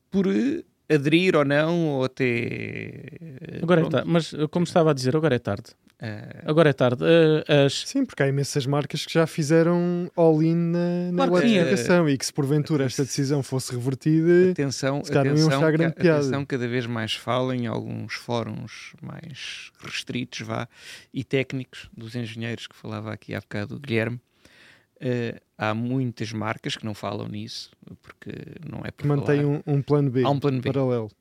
[0.09, 2.25] por eh, aderir ou não, ou até.
[2.25, 4.09] eh, Agora é tarde.
[4.09, 5.71] Mas, uh, como estava a dizer, agora é tarde.
[6.01, 7.03] eh, Agora é tarde.
[7.03, 12.09] Uh, as, Sim, porque há imensas marcas que já fizeram all-in na, na Claro eletrificação
[12.09, 16.19] e que se porventura esta decisão fosse revertida, atenção, se atenção, achar grande ca- piada.
[16.21, 20.67] atenção, cada vez mais fala em alguns fóruns mais restritos, vá,
[21.13, 24.19] e técnicos dos engenheiros que falava aqui há bocado o Guilherme.
[24.99, 27.71] Eh, há muitas marcas que não falam nisso,
[28.01, 28.31] porque
[28.69, 29.61] não é que mantém falar.
[29.67, 30.71] um, um plano B Há um plano B.
[30.71, 31.11] paralelo.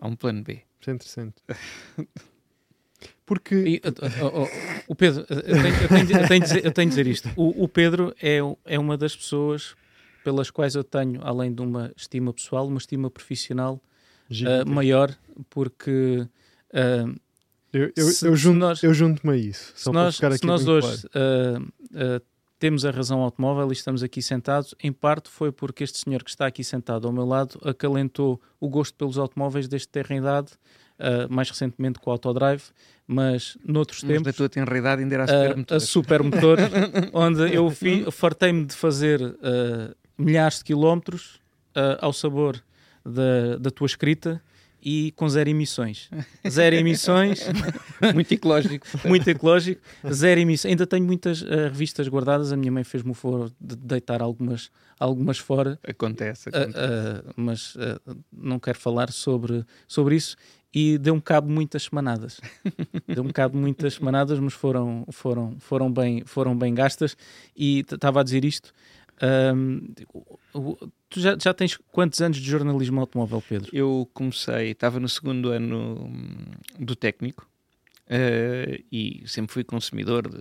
[0.00, 0.62] Há um plano B.
[0.80, 1.34] Isso é interessante.
[3.24, 6.40] Porque E, uh, uh, uh, o Pedro, uh, eu tenho, eu tenho de- eu tenho
[6.40, 7.30] de dizer, eu tenho de dizer isto.
[7.36, 9.76] O, o Pedro é, é uma das pessoas
[10.24, 13.80] pelas quais eu tenho, além de uma estima pessoal, uma estima profissional
[14.30, 15.16] uh, maior,
[15.48, 16.26] porque
[16.74, 17.20] uh,
[17.72, 19.72] eu, eu, se- eu se junto, nós- junto-me a isso.
[19.76, 21.62] se Só para nós, ficar se aqui nós bem hoje claro.
[21.62, 22.22] uh, uh,
[22.60, 26.28] temos a razão automóvel e estamos aqui sentados, em parte foi porque este senhor que
[26.28, 30.52] está aqui sentado ao meu lado acalentou o gosto pelos automóveis desde terra idade,
[30.98, 32.62] uh, mais recentemente com o Autodrive,
[33.06, 34.24] mas noutros Mas tempos.
[34.24, 35.76] da tua tenridade ainda era a a, supermotor.
[35.76, 36.58] a supermotor,
[37.14, 37.70] onde eu
[38.12, 41.40] fartei-me de fazer uh, milhares de quilómetros
[41.74, 42.62] uh, ao sabor
[43.02, 44.40] da, da tua escrita
[44.82, 46.08] e com zero emissões.
[46.48, 47.40] Zero emissões,
[48.14, 48.86] Muito ecológico.
[49.06, 49.80] muito ecológico,
[50.12, 50.70] zero emissões.
[50.70, 54.70] Ainda tenho muitas uh, revistas guardadas, a minha mãe fez-me o favor de deitar algumas,
[54.98, 56.78] algumas fora, Acontece, uh, acontece.
[56.78, 60.36] uh, mas uh, não quero falar sobre, sobre isso.
[60.72, 62.40] E deu-me cabo muitas semanadas.
[63.06, 67.16] Deu-me cabo muitas semanadas, mas foram, foram, foram, bem, foram bem gastas.
[67.56, 68.72] E estava a dizer isto.
[70.14, 70.38] o- o-
[71.08, 73.70] tu já, já tens quantos anos de jornalismo automóvel, Pedro?
[73.72, 76.44] Eu comecei, estava no segundo ano hum,
[76.78, 77.48] do técnico
[78.08, 80.38] eh, e sempre fui consumidor de,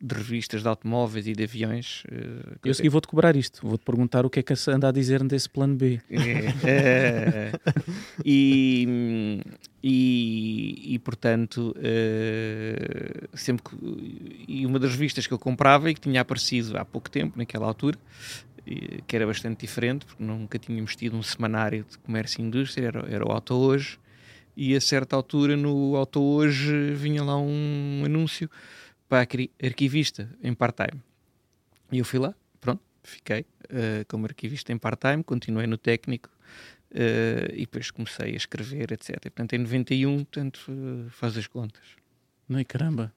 [0.00, 2.02] de revistas de automóveis e de aviões.
[2.10, 3.66] eh, Eu a seguir vou-te cobrar isto.
[3.66, 6.00] Vou-te perguntar o que é que se anda a dizer desse plano B.
[6.10, 7.52] É, é,
[8.24, 9.40] e,
[9.82, 16.00] e, e, portanto, eh, sempre que, e uma das revistas que eu comprava e que
[16.00, 17.98] tinha aparecido há pouco tempo, naquela altura,
[19.06, 23.06] que era bastante diferente, porque nunca tínhamos tido um semanário de comércio e indústria, era,
[23.08, 23.98] era o Auto Hoje,
[24.56, 28.50] e a certa altura no Auto Hoje vinha lá um anúncio
[29.08, 31.00] para arqui- arquivista em part-time.
[31.92, 36.28] E eu fui lá, pronto, fiquei eh, como arquivista em part-time, continuei no técnico
[36.90, 39.10] eh, e depois comecei a escrever, etc.
[39.10, 41.84] E, portanto, em 91, portanto, eh, faz as contas.
[42.48, 43.12] Não é caramba.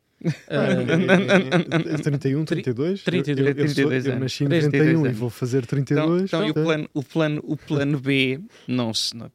[0.49, 3.03] Ah, 31, 32?
[3.03, 3.39] 32.
[3.57, 4.23] Eu, eu, sou- 32 eu anos.
[4.23, 6.23] nasci em 32 91 e vou fazer Então, 32.
[6.23, 9.31] então, e o, plano, o, plano, o plano B, não, se, não,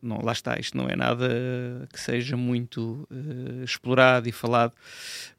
[0.00, 4.72] não- lá está, isto não é nada que seja muito eh, explorado e falado,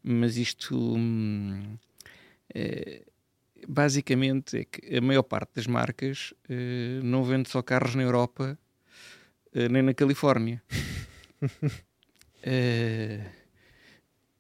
[0.04, 1.78] mas isto hum,
[2.54, 3.02] eh,
[3.68, 8.58] basicamente é que a maior parte das marcas eh, não vende só carros na Europa
[9.54, 10.62] eh, nem na Califórnia.
[12.42, 13.20] Eh,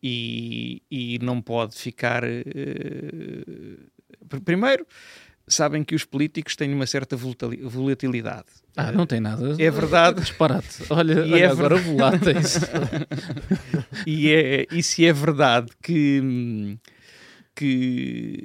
[0.01, 2.23] e, e não pode ficar.
[4.27, 4.85] pr- primeiro,
[5.47, 8.47] sabem que os políticos têm uma certa volatili- volatilidade.
[8.77, 9.55] Ah, não tem nada.
[9.61, 10.21] É verdade.
[10.21, 10.83] Disparate.
[10.89, 12.57] Olha, E olha é agora voláteis.
[14.05, 16.77] e, é, e se é verdade que,
[17.55, 18.43] que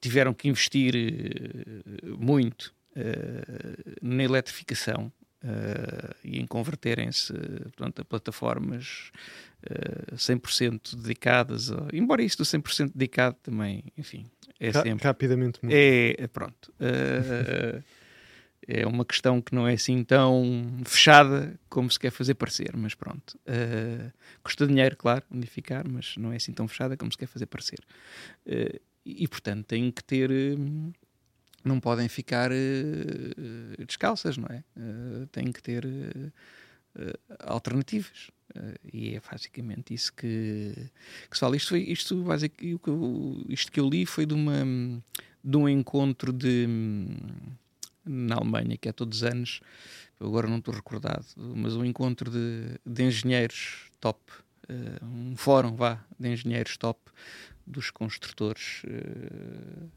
[0.00, 3.42] tiveram que investir eh, muito eh,
[4.02, 5.10] na eletrificação
[5.44, 9.10] eh, e em converterem-se portanto, a plataformas
[9.62, 14.26] eh, 100% dedicadas, ao- embora isto do 100% dedicado também, enfim,
[14.58, 15.04] é ra- sempre.
[15.06, 15.74] rapidamente muda.
[15.76, 16.72] É, é pronto.
[16.80, 17.82] Eh,
[18.66, 22.94] é uma questão que não é assim tão fechada como se quer fazer parecer, mas
[22.94, 23.38] pronto.
[23.46, 24.10] Eh,
[24.42, 27.80] custa dinheiro, claro, unificar, mas não é assim tão fechada como se quer fazer parecer.
[28.46, 30.30] Eh, e, portanto, têm que ter.
[30.30, 30.56] eh,
[31.64, 34.62] não podem ficar eh, descalças, não é?
[34.76, 35.84] Eh, têm que ter.
[35.86, 36.30] eh,
[37.40, 38.30] alternativas.
[38.92, 40.72] e é basicamente isso que,
[41.28, 41.56] que se fala.
[41.56, 42.24] Isto, isto,
[43.48, 44.62] isto que eu li foi de, uma,
[45.42, 46.68] de um encontro de,
[48.04, 49.60] na Alemanha, que é todos os anos,
[50.20, 54.20] agora não estou recordado, mas um encontro de, de engenheiros top,
[54.68, 57.00] uh, um fórum, vá, de engenheiros top
[57.66, 59.90] dos construtores uh,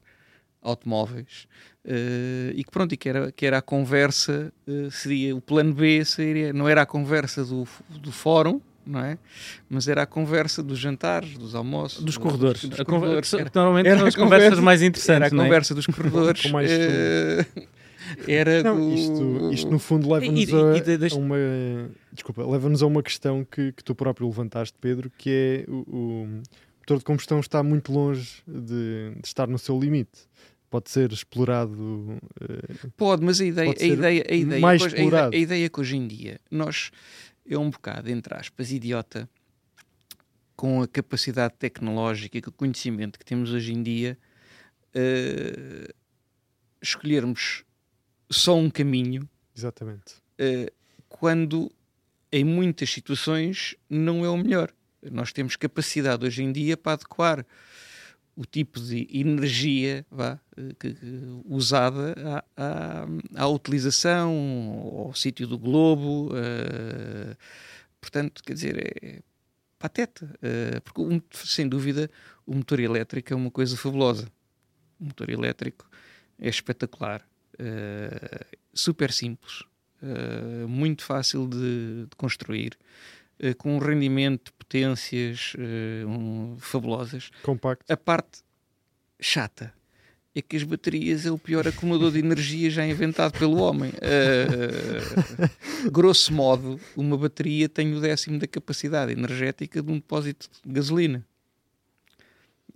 [0.61, 1.47] automóveis
[1.85, 4.51] uh, e que pronto, e que era, que era a conversa,
[4.91, 9.17] seria o plano B, seria, não era a conversa do, do fórum, não é?
[9.69, 12.61] Mas era a conversa dos jantares, dos almoços, dos corredores.
[12.61, 13.33] Dos, dos corredores.
[13.33, 15.31] Era, normalmente era as conversas mais interessantes.
[15.31, 16.41] Era a conversa dos corredores.
[16.41, 16.71] Com mais
[18.27, 21.37] era não, isto, isto no fundo leva-nos a, a, uma
[22.11, 25.29] desculpa, leva-nos a uma questão que, que tu próprio levantaste, Pedro, que
[25.67, 26.41] é o, o
[26.87, 30.27] motor de combustão está muito longe de, de estar no seu limite
[30.69, 32.17] pode ser explorado.
[32.41, 35.79] Uh, pode, mas a ideia, a ideia, a ideia, mais a, ideia, a ideia que
[35.79, 36.91] hoje em dia nós
[37.49, 39.29] é um bocado, entre aspas, idiota
[40.55, 44.17] com a capacidade tecnológica e com o conhecimento que temos hoje em dia,
[44.95, 45.93] uh,
[46.81, 47.63] escolhermos
[48.29, 49.29] só um caminho.
[49.55, 50.15] Exatamente.
[50.39, 50.71] Uh,
[51.07, 51.71] quando
[52.31, 54.73] em muitas situações não é o melhor.
[55.11, 57.45] Nós temos capacidade hoje em dia para adequar
[58.37, 63.07] o tipo de energia vá, eh, que, que, usada à, à,
[63.43, 64.31] à, utilização,
[65.07, 66.27] ao sítio do globo.
[66.27, 67.35] Uh,
[67.99, 69.21] portanto, quer dizer, é
[69.79, 70.25] pateta.
[70.35, 72.11] Uh, porque, um, sem dúvida,
[72.45, 74.31] o motor elétrico é uma coisa fabulosa.
[74.99, 75.89] O motor elétrico
[76.39, 77.27] é espetacular.
[77.55, 79.63] Uh, super simples,
[80.67, 82.77] muito fácil de, de construir,
[83.41, 85.53] uh, com um rendimento de potências
[86.07, 87.29] um, fabulosas.
[87.43, 87.91] Compacto.
[87.91, 88.39] A parte
[89.19, 89.73] chata
[90.35, 93.91] é que as baterias é o pior acumulador de energia já inventado pelo homem.
[95.91, 101.25] grosso modo, uma bateria tem o décimo da capacidade energética de um depósito de gasolina.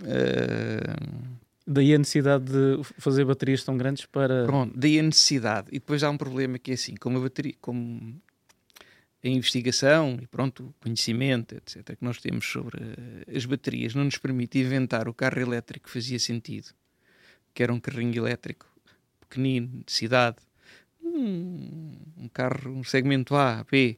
[0.01, 4.45] Uh, Daí a necessidade de fazer baterias tão grandes para.
[4.45, 5.67] Pronto, daí a necessidade.
[5.69, 8.19] E depois há um problema que é assim, como a bateria, como
[9.23, 14.03] a investigação e pronto, o conhecimento, etc., que nós temos sobre eh, as baterias não
[14.03, 16.69] nos permite inventar o carro elétrico que fazia sentido,
[17.53, 18.67] que era um carrinho elétrico
[19.21, 20.37] pequenino, de cidade,
[21.03, 23.97] um, um carro, um segmento A, B,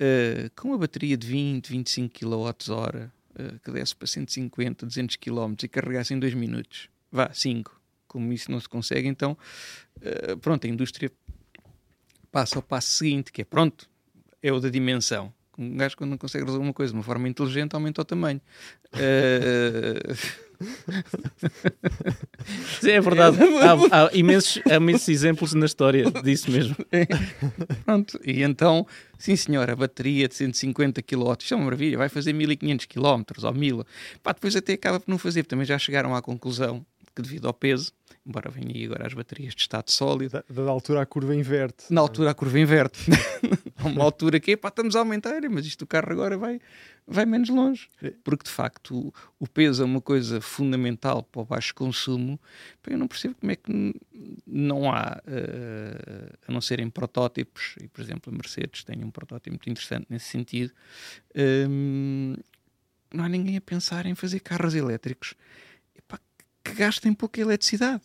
[0.00, 5.54] uh, com uma bateria de 20, 25 kWh, uh, que desse para 150, 200 km
[5.62, 7.80] e carregasse em 2 minutos vá, 5.
[8.06, 9.36] Como isso não se consegue, então,
[9.98, 11.10] uh, pronto, a indústria
[12.30, 13.88] passa ao passo seguinte, que é pronto,
[14.42, 15.32] é o da dimensão.
[15.58, 18.40] Um gajo quando não consegue resolver uma coisa de uma forma inteligente aumenta o tamanho.
[18.96, 20.14] Uh...
[22.88, 23.36] é verdade.
[23.60, 26.76] Há, há, imensos, há imensos exemplos na história disso mesmo.
[26.90, 27.06] É.
[27.84, 28.86] Pronto, e então,
[29.18, 33.22] sim senhor, a bateria de 150 kW, isto é uma maravilha, vai fazer 1500 km
[33.42, 33.84] ou 1000.
[34.22, 37.54] Pá, depois até acaba por não fazer, também já chegaram à conclusão que devido ao
[37.54, 37.92] peso,
[38.26, 40.42] embora venham aí agora as baterias de estado sólido.
[40.48, 41.84] Da, da altura a curva inverte.
[41.90, 42.98] Na altura a curva inverte.
[43.76, 46.60] Há uma altura que pá, estamos a aumentar, mas isto do carro agora vai,
[47.06, 47.88] vai menos longe.
[48.02, 48.12] É.
[48.24, 52.40] Porque de facto o, o peso é uma coisa fundamental para o baixo consumo.
[52.86, 53.94] Eu não percebo como é que
[54.46, 59.50] não há, uh, a não serem protótipos, e por exemplo a Mercedes tem um protótipo
[59.50, 60.72] muito interessante nesse sentido.
[61.34, 62.42] Um, ehm,
[63.14, 65.36] não há ninguém a pensar em fazer carros elétricos
[66.66, 68.02] que gastem pouca eletricidade.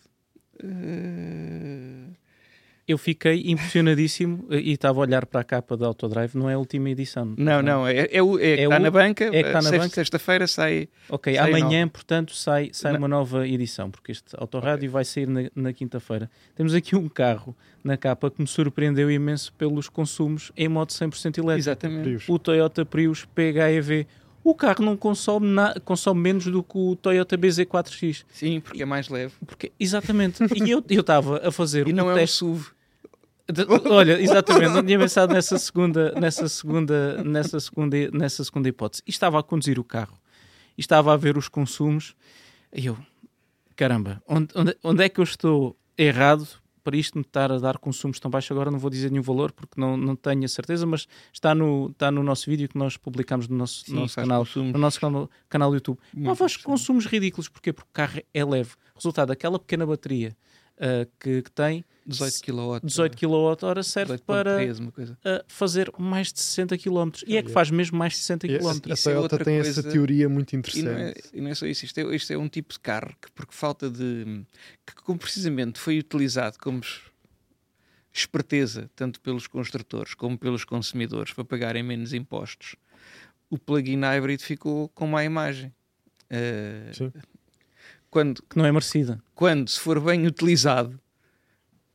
[0.64, 2.22] Uh...
[2.88, 6.56] Eu fiquei impressionadíssimo eh, e estava a olhar para a capa da Autodrive, não é
[6.56, 7.34] a última edição.
[7.38, 9.62] Não, não, é, é, o, é, é está o, na banca, é que está na
[9.62, 9.96] sexta, banca.
[9.96, 10.90] sexta-feira sai.
[11.10, 11.92] Ok, sai amanhã, nova.
[11.92, 14.90] portanto, sai, sai uma nova edição, porque este Autorádio okay.
[14.90, 16.30] vai sair na, na quinta-feira.
[16.56, 21.38] Temos aqui um carro na capa que me surpreendeu imenso pelos consumos em modo 100%
[21.38, 21.52] elétrico.
[21.52, 22.32] Exatamente.
[22.32, 24.06] O Toyota Prius PHEV
[24.44, 28.24] o carro não consome, na, consome menos do que o Toyota BZ4X.
[28.32, 29.34] Sim, porque é mais leve.
[29.46, 30.44] Porque, exatamente.
[30.56, 32.44] e eu estava a fazer e um não é teste...
[32.44, 32.72] um SUV.
[33.52, 39.04] De, olha, exatamente, não tinha pensado nessa segunda, nessa segunda, nessa segunda, nessa segunda hipótese.
[39.06, 40.18] E estava a conduzir o carro
[40.78, 42.16] e estava a ver os consumos
[42.74, 42.98] e eu,
[43.76, 46.48] caramba, onde, onde, onde é que eu estou errado
[46.84, 49.52] para isto me estar a dar consumos tão baixos, agora não vou dizer nenhum valor
[49.52, 52.98] porque não, não tenho a certeza, mas está no, está no nosso vídeo que nós
[52.98, 56.00] publicamos no nosso, Sim, nosso canal, no nosso canal, canal do YouTube.
[56.14, 57.72] Não faz consumos ridículos, porquê?
[57.72, 58.72] Porque o carro é leve.
[58.96, 60.36] Resultado, aquela pequena bateria
[60.82, 64.84] uh, que, que, tem 18 kW, 18 kWh serve para 3, uh,
[65.48, 67.12] fazer mais de 60 km.
[67.28, 68.92] E é que faz mesmo mais de 60 km.
[68.92, 69.70] A Toyota é tem coisa...
[69.70, 70.86] essa teoria muito interessante.
[70.86, 72.80] E não é, e não é só isso, isto é, isto é, um tipo de
[72.80, 74.44] carro que, porque falta de.
[74.86, 76.82] que, como precisamente foi utilizado como
[78.14, 82.76] esperteza, tanto pelos construtores como pelos consumidores, para pagarem menos impostos,
[83.50, 85.74] o plug-in hybrid ficou com má imagem.
[86.30, 87.12] Uh, Sim.
[88.12, 89.20] Quando, Que não é merecida.
[89.34, 91.00] quando, se for bem utilizado,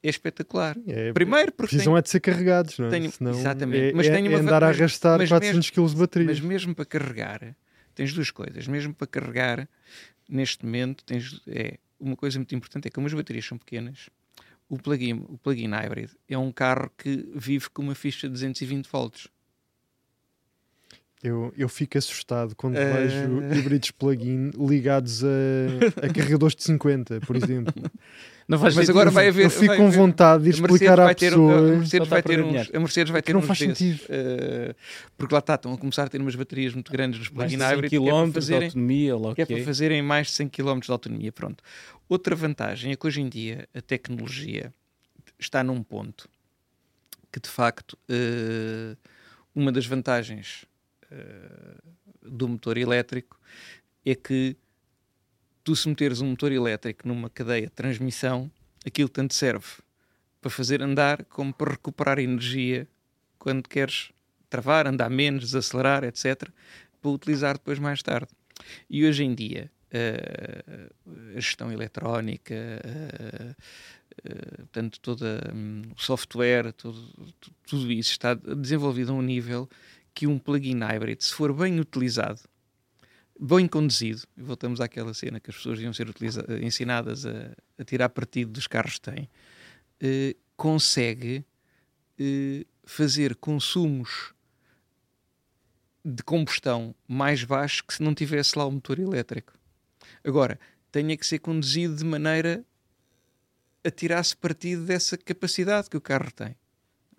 [0.03, 0.77] é espetacular.
[0.87, 2.91] É, Primeiro porque precisam tem, é de ser carregados, não é?
[2.91, 3.91] tenho- Senão exatamente.
[3.91, 6.27] É, Mas é- tenho é uma andar a arrastar mas 400 kg de bateria.
[6.27, 7.57] mas mesmo para carregar,
[7.95, 8.67] tens duas coisas.
[8.67, 9.69] Mesmo para carregar,
[10.29, 14.09] neste momento, tens, é, uma coisa muito importante é que como as baterias são pequenas,
[14.69, 18.87] o plug-in o plug hybrid é um carro que vive com uma ficha de 220
[18.91, 19.29] volts.
[21.27, 22.85] Eu, eu fico assustado quando Eh.
[23.07, 25.29] vejo híbridos plug-in ligados a,
[26.07, 27.75] a carregadores de 50, por exemplo.
[28.49, 28.91] Não faz Mas sentido.
[29.01, 31.53] agora vai haver- eu fico vai com vontade de A explicar à vai ter, pessoa.
[31.53, 33.77] a Só Mercedes vai a ter uns, a Mercedes vai ter não uns faz desses,
[33.77, 34.07] sentido.
[34.09, 34.75] eh,
[35.19, 37.65] porque lá está, estão a começar a ter umas baterias muito grandes nos plug-in de
[37.65, 39.63] 100 hybrid que é para km de fazerem, autonomia, que é para é.
[39.65, 41.33] fazerem mais de 100 km de autonomia.
[41.33, 41.65] Pronto.
[42.09, 44.73] Outra vantagem é que hoje em dia a tecnologia
[45.41, 46.29] está num ponto
[47.33, 48.95] que de facto eh,
[49.57, 50.65] uma das vantagens
[52.23, 53.39] do motor elétrico
[54.05, 54.57] é que
[55.65, 58.51] tu se meteres um motor elétrico numa cadeia de transmissão,
[58.85, 59.67] aquilo tanto serve
[60.41, 62.87] para fazer andar como para recuperar energia
[63.39, 64.13] quando queres
[64.49, 66.49] travar, andar menos, desacelerar, etc.,
[67.03, 68.29] para utilizar depois mais tarde.
[68.89, 70.89] E hoje em dia, eh,
[71.37, 73.55] a gestão eletrónica, eh,
[74.25, 77.03] eh, portanto, todo hum, o software, todo,
[77.41, 79.69] tu- tudo isso está desenvolvido a um nível
[80.17, 82.41] que um plug-in hybrid, se for bem utilizado,
[83.39, 86.09] bem conduzido, e voltamos àquela cena que as pessoas iam ser
[86.63, 89.29] ensinadas a, a tirar partido dos carros que têm,
[90.01, 91.45] eh, consegue
[92.19, 94.33] eh, fazer consumos
[96.03, 99.53] de combustão mais baixos que se não tivesse lá o motor elétrico.
[100.25, 100.59] Agora,
[100.91, 102.65] tenha que ser conduzido de maneira
[103.85, 106.57] a tirar-se partido dessa capacidade que o carro tem.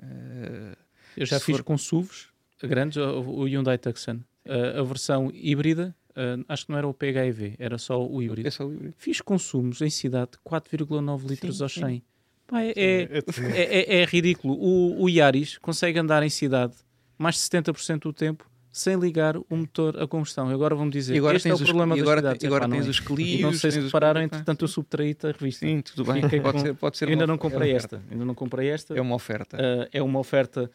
[0.01, 0.75] Eh,
[1.15, 2.29] Eu já fiz for- com SUVs
[2.63, 4.19] grandes, o, Hyundai Tucson.
[4.45, 8.47] Uh, a versão híbrida, uh, acho que não era o PHEV, era só o híbrido.
[8.47, 8.93] é só o híbrido.
[8.97, 11.81] Fiz consumos em cidade de 4,9 litros Sim, ao sim.
[11.81, 12.03] 100.
[12.47, 14.53] Pá, é, é, É é, é- é ridículo.
[14.53, 16.73] O, o Yaris consegue andar em cidade
[17.17, 20.49] mais de 70% do tempo sem ligar o motor a combustão.
[20.49, 22.43] E agora vão-me dizer, E agora este é o os, problema das agora, cidades.
[22.43, 23.41] e agora tens os clios.
[23.41, 25.65] não sei se os- repararam, Epá, entretanto eu subtraí-te a revista.
[25.65, 26.21] Sim, tudo bem.
[26.41, 28.01] Pode ser, pode ser ainda não comprei esta.
[28.09, 28.95] Ainda não comprei esta.
[28.95, 29.57] É uma oferta.
[29.57, 30.71] Uh, é uma oferta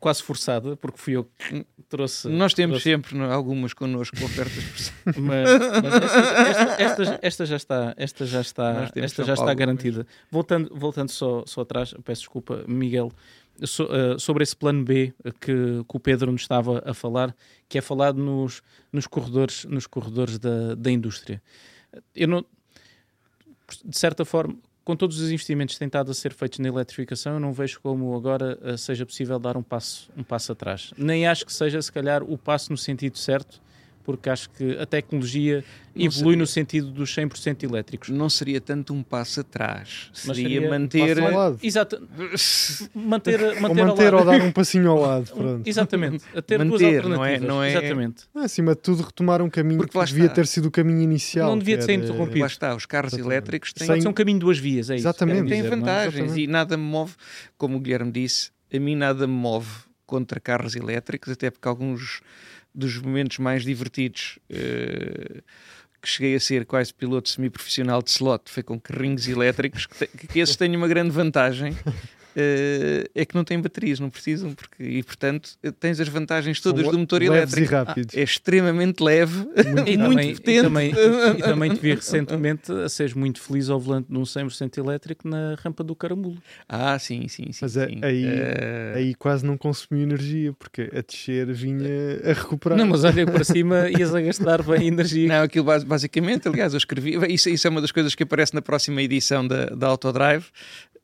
[0.00, 2.28] quase forçada, porque fui eu que trouxe.
[2.28, 5.48] Nós temos trouxe- sempre não, algumas connosco ofertas mas,
[5.82, 10.06] mas esta, esta- esta- esta já está, esta já está, esta já está garantida.
[10.30, 13.12] Voltando, voltando só, só atrás, peço desculpa, Miguel,
[13.64, 15.52] so- uh, sobre esse plano B que,
[15.88, 17.34] que o Pedro nos estava a falar,
[17.68, 21.42] que é falado nos, nos corredores, nos corredores da, da indústria.
[22.14, 22.44] Eu não,
[23.84, 27.34] de certa forma, com todos os investimentos que têm estado a ser feitos na eletrificação,
[27.34, 30.92] eu não vejo como agora uh, seja possível dar um passo, um passo atrás.
[30.96, 33.60] Nem acho que seja, se calhar, o passo no sentido certo,
[34.04, 36.36] porque acho que a tecnologia Não evolui seria.
[36.38, 38.08] no sentido dos 100% elétricos.
[38.08, 41.16] Não seria tanto um passo atrás, Mas seria, seria um manter.
[41.16, 41.58] passo ao lado.
[41.62, 42.08] Exato.
[42.94, 45.30] Manter, Ou manter, manter ao ou dar um passinho ao lado.
[45.34, 45.66] Pronto.
[45.68, 46.24] Exatamente.
[46.34, 47.48] A ter duas Manter, não é- alternativas.
[47.48, 48.24] não é- Exatamente.
[48.34, 50.34] Ah, Acima de tudo, retomar um caminho Porque que devia está.
[50.34, 51.48] ter sido o caminho inicial.
[51.50, 52.40] Não devia ser interrompido.
[52.40, 53.32] Lá está, os carros Exatamente.
[53.34, 55.02] elétricos têm, Sem- Pode ser um caminho de duas vias, é isso.
[55.02, 55.48] Exatamente.
[55.50, 55.62] não é?
[55.62, 56.40] vantagens Exatamente.
[56.42, 57.14] e nada me move,
[57.56, 59.68] como o Guilherme disse, a mim nada me move
[60.06, 62.20] contra carros elétricos, até porque alguns
[62.74, 65.42] dos momentos mais divertidos eh,
[66.00, 70.40] que cheguei a ser quase piloto semiprofissional de slot foi com carrinhos elétricos, que, que
[70.40, 71.76] esses têm uma grande vantagem.
[72.36, 76.82] Eh, é que não têm baterias, não precisam, porque, e portanto tens as vantagens todas
[76.82, 77.60] São do motor elétrico.
[77.60, 78.16] e rápidos.
[78.16, 79.46] É extremamente leve
[79.86, 80.50] e muito também, potente.
[80.58, 84.22] E também, e também te vi recentemente a seres muito feliz ao volante de um
[84.22, 86.36] 100% elétrico na rampa do Caramulo.
[86.68, 87.58] Ah, sim, sim, sim.
[87.62, 87.98] Mas é- sim.
[88.02, 91.88] aí- Eh, Aí quase não consumiu energia, porque a descer vinha
[92.24, 92.78] a recuperar.
[92.78, 95.28] Não, mas olha para cima ias a gastar bem energia.
[95.28, 97.16] Não, aquilo bas- basicamente, aliás, eu escrevi.
[97.32, 100.44] Isso, isso é uma das coisas que aparece na próxima edição da, da Autodrive.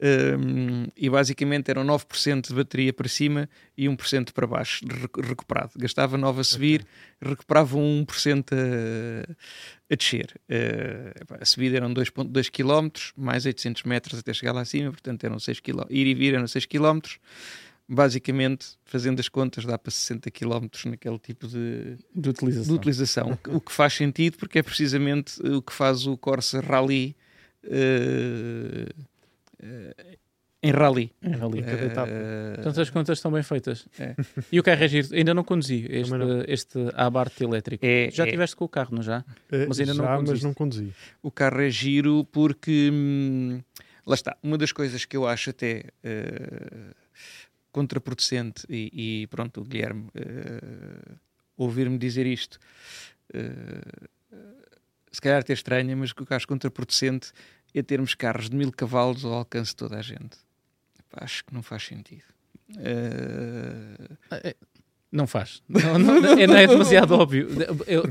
[0.00, 4.84] um, e basicamente eram 9% de bateria para cima e 1% para baixo,
[5.22, 5.72] recuperado.
[5.76, 6.86] Gastava 9 a subir,
[7.20, 9.32] recuperava 1% a,
[9.92, 10.40] a descer.
[10.48, 15.38] Uh, a subida eram 2,2 km, mais 800 metros até chegar lá acima, portanto eram
[15.40, 15.82] 6 km.
[15.90, 17.00] Ir e vir eram 6 km.
[17.90, 22.66] Basicamente, fazendo as contas, dá para 60 km naquele tipo de, De utilização.
[22.68, 23.38] de utilização.
[23.48, 27.16] O que- faz sentido porque é precisamente o que faz o Corsa Rally
[27.64, 28.88] eh,
[30.62, 31.12] em rally.
[31.22, 31.62] Em rally.
[31.62, 32.10] cada etapa.
[32.10, 33.86] Eh, Portanto, as contas estão bem feitas.
[33.98, 34.16] É.
[34.50, 35.08] E o carro é giro.
[35.14, 36.42] Ainda não conduzi este, não.
[36.48, 37.84] este Abarth elétrico.
[37.86, 39.24] é- Já é- tiveste com o carro, não já?
[39.52, 40.92] Eh, mas ainda não já, mas não conduzi.
[41.22, 43.60] o carro é giro porque hum,
[44.04, 44.36] lá está.
[44.42, 46.94] Uma das coisas que eu acho até uh,
[47.70, 51.16] contraproducente, e, e, pronto, o Guilherme uh,
[51.56, 52.58] ouvir-me dizer isto,
[53.34, 54.08] uh,
[55.12, 57.30] se calhar até estranha, mas o que eu acho contraproducente
[57.74, 60.36] é termos carros de mil cavalos ao alcance de toda a gente.
[61.12, 62.24] Acho que não faz sentido.
[62.70, 64.18] Uh...
[65.10, 65.62] Não faz.
[65.68, 67.48] Não, não, é, não é demasiado óbvio.
[67.86, 68.02] Eu,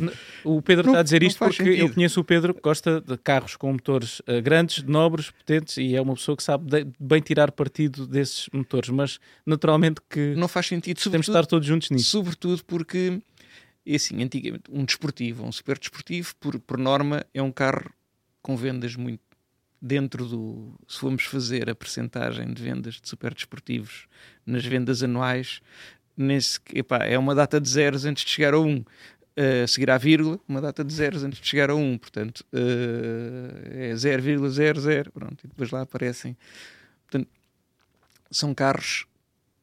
[0.43, 1.77] o Pedro não, está a dizer isto porque sentido.
[1.77, 5.95] eu conheço o Pedro que gosta de carros com motores uh, grandes, nobres, potentes e
[5.95, 10.47] é uma pessoa que sabe de, bem tirar partido desses motores, mas naturalmente que não
[10.47, 10.99] faz sentido.
[10.99, 12.09] Temos de estar todos juntos nisso.
[12.09, 13.21] Sobretudo porque,
[13.85, 17.93] é assim, antigamente, um desportivo, um super desportivo, por, por norma, é um carro
[18.41, 19.21] com vendas muito
[19.81, 20.73] dentro do.
[20.87, 24.07] Se formos fazer a percentagem de vendas de super desportivos
[24.45, 25.61] nas vendas anuais,
[26.15, 28.67] nesse, epá, é uma data de zeros antes de chegar a 1.
[28.67, 28.83] Um.
[29.39, 32.43] Uh, seguir à vírgula, uma data de zeros antes de chegar a 1, um, portanto
[32.51, 36.35] uh, é 0,00, pronto, e depois lá aparecem.
[37.03, 37.29] Portanto,
[38.31, 39.05] são carros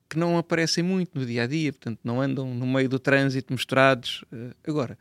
[0.09, 3.53] que não aparecem muito no dia a dia, portanto, não andam no meio do trânsito
[3.53, 4.25] misturados.
[4.33, 4.97] Uh, agora,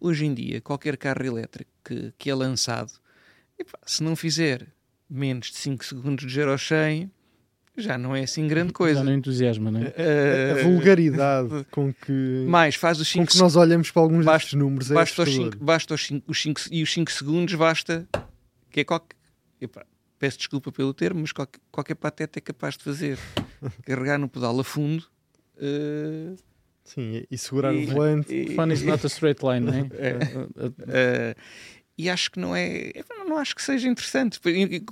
[0.00, 2.90] hoje em dia, qualquer carro elétrico que, que é lançado,
[3.58, 4.66] epá, se não fizer
[5.08, 7.10] menos de 5 segundos de 0 ao 100,
[7.76, 8.98] já não é assim grande coisa.
[8.98, 9.84] Já não entusiasma, não é?
[9.84, 14.24] Uh, a vulgaridade com que, mais faz os cinco, com que nós olhamos para alguns
[14.24, 14.90] basta, destes números.
[14.90, 18.06] É basta, os cinco, basta os cinco, os cinco, e os 5 segundos basta
[18.70, 19.16] que é qualquer.
[19.60, 19.86] Epa,
[20.18, 23.18] peço desculpa pelo termo, mas qualquer, qualquer pateta é capaz de fazer.
[23.84, 25.04] Carregar no pedal a fundo.
[25.56, 26.36] Uh,
[26.84, 28.32] Sim, e segurar e, o volante.
[28.34, 29.88] E, Fun is not a straight line, não é?
[29.98, 31.34] é.
[31.34, 31.40] Uh,
[31.98, 32.92] e acho que não é,
[33.26, 34.38] não acho que seja interessante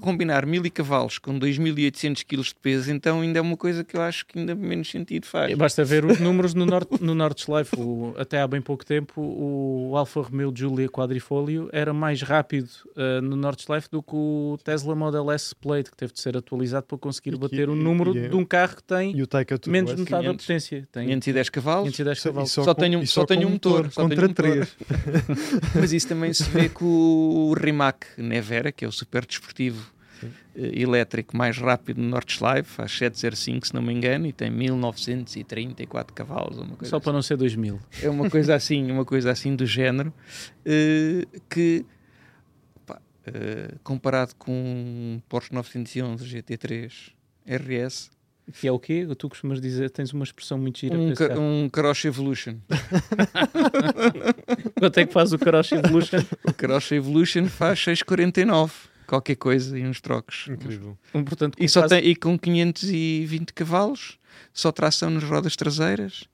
[0.00, 4.02] combinar mil cavalos com 2.800 kg de peso, então ainda é uma coisa que eu
[4.02, 5.56] acho que ainda menos sentido faz.
[5.56, 9.96] Basta ver os números no, Nord, no Nordschleife, o, até há bem pouco tempo o
[9.96, 15.30] Alfa Romeo Giulia Quadrifoglio era mais rápido uh, no Nordschleife do que o Tesla Model
[15.30, 18.44] S Plate, que teve de ser atualizado para conseguir bater o número é de um
[18.44, 19.14] carro que tem
[19.68, 20.88] menos de metade da potência.
[20.90, 22.50] Tem 510 cavalos, 510 cavalos.
[22.50, 24.76] Só, só, tem um, só, só tem um motor, motor contra 3.
[25.74, 29.92] Mas isso também se vê com o Rimac Nevera, que é o super desportivo
[30.22, 36.14] uh, elétrico mais rápido no Nordschleife, faz 705 se não me engano, e tem 1934
[36.14, 36.58] cavalos.
[36.58, 37.04] Uma coisa Só assim.
[37.04, 37.80] para não ser 2000.
[38.02, 40.12] É uma coisa assim, uma coisa assim do género,
[40.60, 41.84] uh, que
[42.86, 47.12] pá, uh, comparado com um Porsche 911 GT3
[47.46, 48.10] RS,
[48.52, 49.06] que é o quê?
[49.18, 52.56] Tu costumas dizer, tens uma expressão muito gira um, ca um Karosh Evolution.
[54.78, 56.18] Quanto é que faz o Karosh Evolution?
[56.44, 58.70] o Karosh Evolution faz 6,49
[59.06, 60.46] qualquer coisa e uns trocos.
[60.48, 60.98] Incrível.
[61.14, 64.18] Um, portanto, e, só tem, e com 520 cavalos,
[64.52, 66.24] só tração nas rodas traseiras.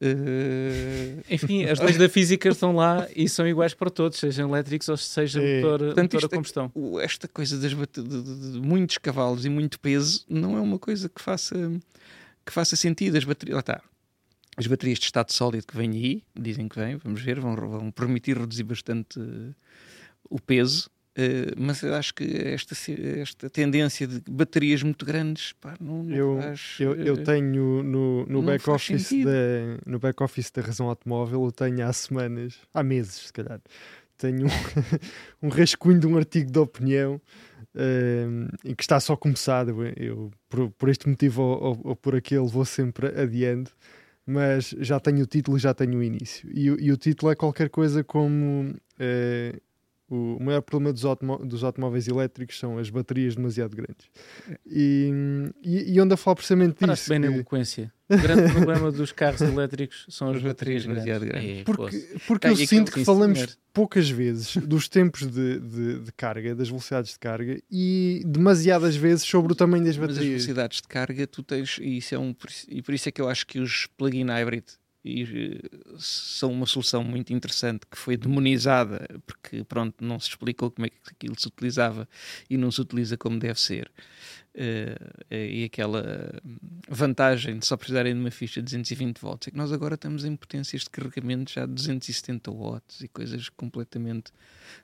[0.00, 1.22] Uh...
[1.28, 4.96] Enfim, as leis da física estão lá e são iguais para todos, sejam elétricos ou
[4.96, 5.60] seja é.
[5.60, 6.72] motor, Portanto, motor a é combustão.
[7.00, 10.78] É, esta coisa das, de, de, de, muitos cavalos e muito peso não é uma
[10.78, 11.56] coisa que faça,
[12.46, 13.16] que faça sentido.
[13.16, 13.82] As baterias, lá está.
[14.56, 17.90] As baterias de estado sólido que vêm aí, dizem que vêm, vamos ver, vão, vão
[17.90, 19.54] permitir reduzir bastante uh,
[20.28, 22.76] o peso Uh, mas eu acho que esta,
[23.20, 27.82] esta tendência de baterias muito grandes pá, não, não eu, faz, eu, eu, eh, tenho
[27.82, 32.54] no, no back office da, no back office da razão automóvel eu tenho há semanas
[32.72, 33.60] há meses se calhar
[34.16, 34.50] tenho um,
[35.42, 37.20] um rascunho de um artigo de opinião
[37.74, 39.74] uh, e que está só começado.
[39.96, 43.70] Eu por, por este motivo ou, ou, ou, por aquele vou sempre adiando
[44.30, 46.50] mas já tenho o título e já tenho o início.
[46.52, 49.60] E, e o título é qualquer coisa como uh,
[50.10, 54.06] o maior problema dos, automó dos automóveis elétricos são as baterias demasiado grandes.
[54.66, 55.12] E,
[55.62, 57.10] e, e onde a falar precisamente disso.
[57.10, 57.28] bem que...
[57.28, 57.92] na eloquência.
[58.08, 61.58] O grande problema dos carros elétricos são as baterias demasiado grandes.
[61.58, 63.52] É, porque, porque eu sinto que falamos senhor.
[63.70, 69.24] poucas vezes dos tempos de, de, de, carga, das velocidades de carga e demasiadas vezes
[69.24, 70.16] sobre o tamanho das baterias.
[70.16, 72.34] Mas as velocidades de carga, tu tens, e, isso é um,
[72.68, 74.64] e por isso é que eu acho que os plug-in hybrid
[75.04, 80.70] e eh, são uma solução muito interessante que foi demonizada porque pronto não se explicou
[80.70, 82.08] como é que aquilo se utilizava
[82.50, 83.90] e não se utiliza como deve ser
[85.30, 86.32] e aquela
[86.88, 89.48] vantagem de só precisarem de uma ficha de 220 volts.
[89.48, 93.48] É que nós agora estamos em potências de carregamento já de 270 watts e coisas
[93.50, 94.32] completamente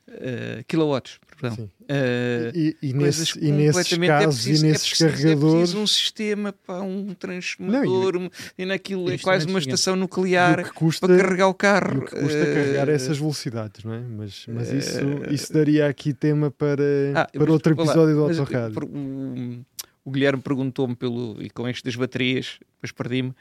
[0.09, 1.65] uh, kilowatts perdão.
[1.65, 5.75] Uh, e, e, nesse, e nesses é casos é preciso, e nesses é preciso, carregadores
[5.75, 10.73] é um sistema para um transformador não, e, e naquilo é quase uma estação nuclear
[10.73, 11.99] custa, para carregar o carro.
[11.99, 14.01] o que custa carregar essas velocidades não é?
[14.01, 14.99] Mas, mas isso,
[15.31, 16.83] isso daria aqui tema para,
[17.15, 19.64] ah, para outro episódio do Autorádio
[20.05, 23.35] o Guilherme perguntou-me pelo e com estas baterias, depois perdi-me.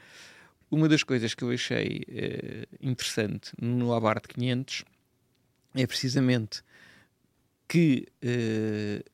[0.70, 4.84] Uma das coisas que eu achei uh, interessante no Abarth 500
[5.74, 6.62] é precisamente
[7.66, 8.06] que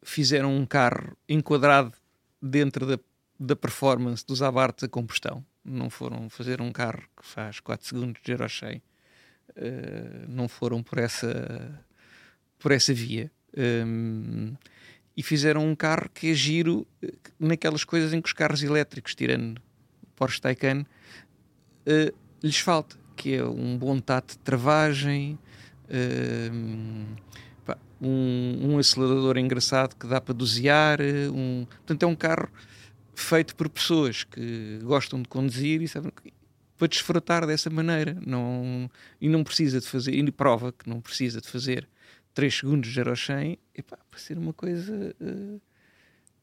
[0.03, 1.93] fizeram um carro enquadrado
[2.43, 2.99] dentro da,
[3.39, 5.45] da performance dos Abarth a combustão.
[5.65, 8.83] Não foram fazer um carro que faz 4 segundos de Euro 100.
[10.29, 11.85] não foram por essa,
[12.59, 13.31] por essa via.
[13.57, 14.55] Um,
[15.21, 16.87] e fizeram um carro que é giro
[17.39, 19.61] naquelas coisas em que os carros elétricos, tirando
[20.17, 20.87] Porsche Taycan,
[21.87, 25.39] uh, lhes falta, que é um bom tato de travagem,
[25.91, 31.01] uh, um, um, acelerador engraçado que dá para dosear,
[31.35, 32.49] um, portanto é um carro
[33.15, 36.11] feito por pessoas que gostam de conduzir e sabem
[36.79, 38.91] para desfrutar dessa maneira não,
[39.21, 41.87] e não precisa de fazer, e prova que não precisa de fazer
[42.41, 45.61] 3 segundos de 0 a 100, epá, para ser uma coisa uh,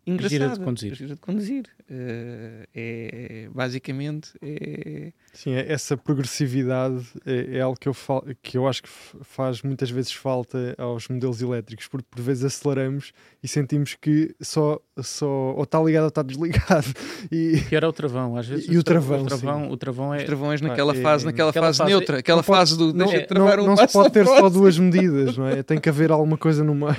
[0.05, 0.29] engraçada.
[0.29, 0.93] Gira de conduzir.
[0.95, 1.65] Gira de conduzir.
[1.89, 5.11] Uh, é, basicamente, é...
[5.37, 8.89] Sim, é, essa progressividade é, é, algo que eu, fal, que eu acho que
[9.21, 13.11] faz muitas vezes falta aos modelos elétricos, porque por vezes aceleramos
[13.43, 16.87] e sentimos que só, só ou está ligado ou está desligado.
[17.31, 18.67] E, que era o travão, às vezes.
[18.69, 20.19] E o travão, o travão, o travão é...
[20.19, 23.45] Os travões naquela ah, fase, naquela fase, fase neutra, aquela fase do não, deixa não,
[23.45, 25.61] não, um não se pode ter só duas medidas, não é?
[25.61, 26.95] Tem que haver alguma coisa no meio.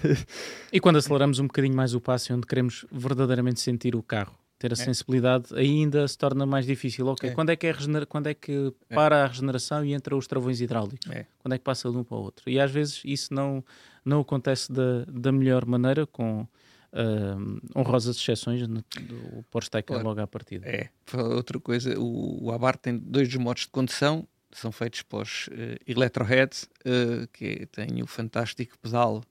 [0.72, 4.70] e quando aceleramos um bocadinho mais o passo, onde queremos verdadeiramente sentir o carro, ter
[4.70, 4.76] a é.
[4.76, 7.06] sensibilidade ainda se torna mais difícil.
[7.06, 7.32] Ok, é.
[7.32, 8.06] quando é que é regener...
[8.06, 8.94] quando é que é.
[8.94, 11.10] para a regeneração e entra os travões hidráulicos?
[11.38, 12.48] Quando é que passa de um para o outro?
[12.48, 13.64] E às vezes isso não
[14.04, 20.04] não acontece da, da melhor maneira com uh, honrosas exceções no, do Porsche claro.
[20.04, 20.66] logo à partida.
[20.66, 25.50] É, outra coisa, o, o Abarth tem dois modos de condução, são feitos os uh,
[25.86, 26.50] Electrohead,
[26.86, 29.22] uh, que tem o fantástico pedal,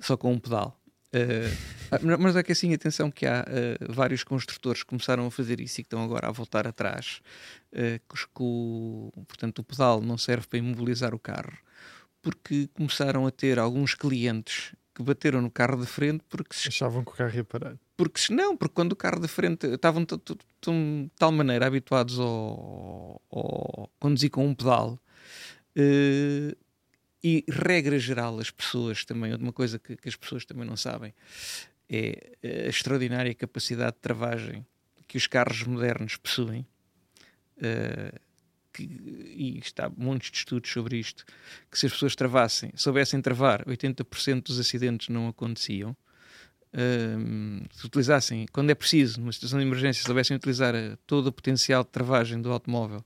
[0.00, 0.77] só com um pedal.
[1.08, 5.58] Uh, mas é que assim, atenção que há uh, vários construtores que começaram a fazer
[5.60, 7.20] isso e que estão agora a voltar atrás,
[7.72, 11.56] uh, que, o, portanto o pedal não serve para imobilizar o carro,
[12.20, 16.68] porque começaram a ter alguns clientes que bateram no carro de frente porque se...
[16.68, 17.76] achavam que o carro ia parar.
[17.96, 23.20] Porque se não, porque quando o carro de frente estavam de tal maneira habituados ao
[23.98, 24.98] conduzir com um pedal
[25.76, 26.56] uh,
[27.22, 31.12] e regra geral as pessoas também, uma coisa que, que as pessoas também não sabem
[31.90, 34.64] é a extraordinária capacidade de travagem
[35.06, 36.66] que os carros modernos possuem.
[37.56, 38.28] Uh,
[38.72, 41.24] que, e está montes de estudos sobre isto,
[41.70, 45.96] que se as pessoas travassem, soubessem travar, 80% dos acidentes não aconteciam.
[46.72, 50.74] Um, se utilizassem, quando é preciso, numa situação de emergência, se soubessem utilizar
[51.06, 53.04] todo o potencial de travagem do automóvel,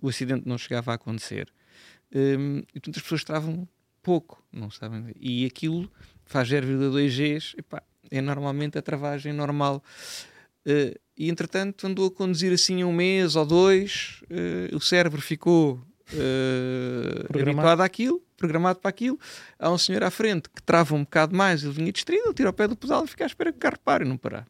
[0.00, 1.52] o acidente não chegava a acontecer.
[2.14, 3.68] Um, e portanto as pessoas travam
[4.02, 5.12] pouco, não sabem?
[5.18, 5.90] E aquilo
[6.24, 9.82] faz 0,2 Gs, epá, é normalmente a travagem normal.
[10.66, 15.74] Uh, e entretanto andou a conduzir assim um mês ou dois, uh, o cérebro ficou
[16.12, 19.18] uh, habituado àquilo, programado para aquilo.
[19.58, 22.50] Há um senhor à frente que trava um bocado mais, ele vinha distraído, ele tira
[22.50, 24.46] o pé do pedal e fica à espera que o carro pare e não parar.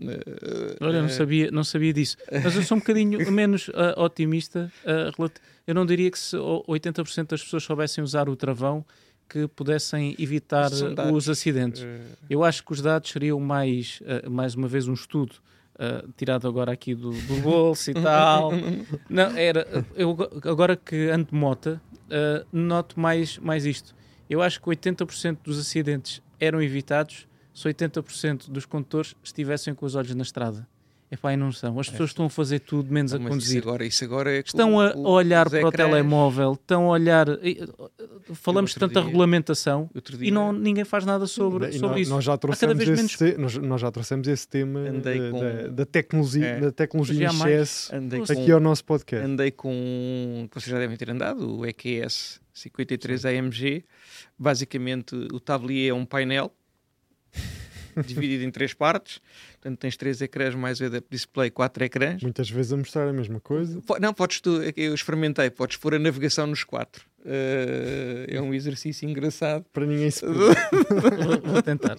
[0.00, 2.16] Uh, Olha, não sabia, não sabia disso.
[2.30, 4.72] Mas eu sou um bocadinho menos uh, otimista.
[4.84, 5.30] Uh,
[5.66, 8.84] eu não diria que se 80% das pessoas soubessem usar o travão
[9.28, 10.70] que pudessem evitar
[11.12, 11.86] os acidentes.
[12.28, 15.36] Eu acho que os dados seriam mais, mais uma vez, um estudo
[15.74, 18.52] Uh, tirado agora aqui do, do bolso e tal.
[19.10, 19.66] Não, era,
[19.96, 23.92] eu, agora que ando de moto, uh, noto mais, mais isto.
[24.30, 29.94] Eu acho que 80% dos acidentes eram evitados se 80% dos condutores estivessem com os
[29.94, 30.66] olhos na estrada.
[31.14, 31.78] Epá, e não são.
[31.78, 32.12] As pessoas é.
[32.12, 33.58] estão a fazer tudo menos não, a conduzir.
[33.58, 37.26] Isso agora, isso agora é estão a, o, olhar para o telemóvel, estão a olhar.
[38.32, 42.10] Falamos tanto da regulamentação dia, e não, ninguém faz nada sobre, sobre nós, isso.
[42.10, 43.16] Nós já, trouxemos esse, menos...
[43.16, 44.80] te, nós, nós, já trouxemos esse tema
[45.30, 47.92] com, da, da, tecnologia, é, da tecnologia em excesso
[48.32, 49.24] aqui ao nosso podcast.
[49.24, 50.48] Andei com.
[50.52, 53.84] Vocês já devem ter andado, o EQS 53 AMG.
[54.36, 56.50] Basicamente, o tablier é um painel
[58.06, 59.20] dividido em três partes.
[59.52, 62.22] Portanto, tens três ecrãs mais o display, quatro ecrãs.
[62.22, 63.80] Muitas vezes a mostrar a mesma coisa.
[64.00, 67.06] Não, podes tu, eu experimentei, podes pôr a navegação nos quatro.
[67.20, 69.64] Uh, é um exercício engraçado.
[69.72, 71.96] Para ninguém se vou, vou tentar.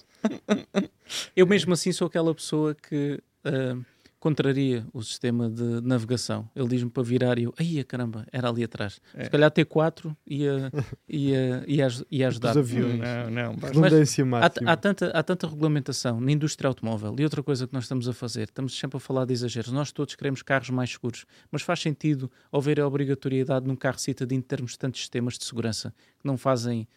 [1.34, 3.84] Eu mesmo assim sou aquela pessoa que uh,
[4.26, 6.50] contraria o sistema de navegação.
[6.56, 9.00] Ele diz-me para virar e eu, ai caramba, era ali atrás.
[9.14, 9.24] É.
[9.24, 10.72] Se calhar T4 ia,
[11.08, 12.50] ia, ia, ia ajudar.
[12.50, 12.98] Os aviões.
[12.98, 13.54] Não, não.
[13.54, 14.68] Redundância máxima.
[14.68, 18.08] Há, há, tanta, há tanta regulamentação na indústria automóvel e outra coisa que nós estamos
[18.08, 19.70] a fazer, estamos sempre a falar de exageros.
[19.70, 24.42] Nós todos queremos carros mais seguros, mas faz sentido haver a obrigatoriedade num carro citadino
[24.42, 26.88] termos tantos sistemas de segurança que não fazem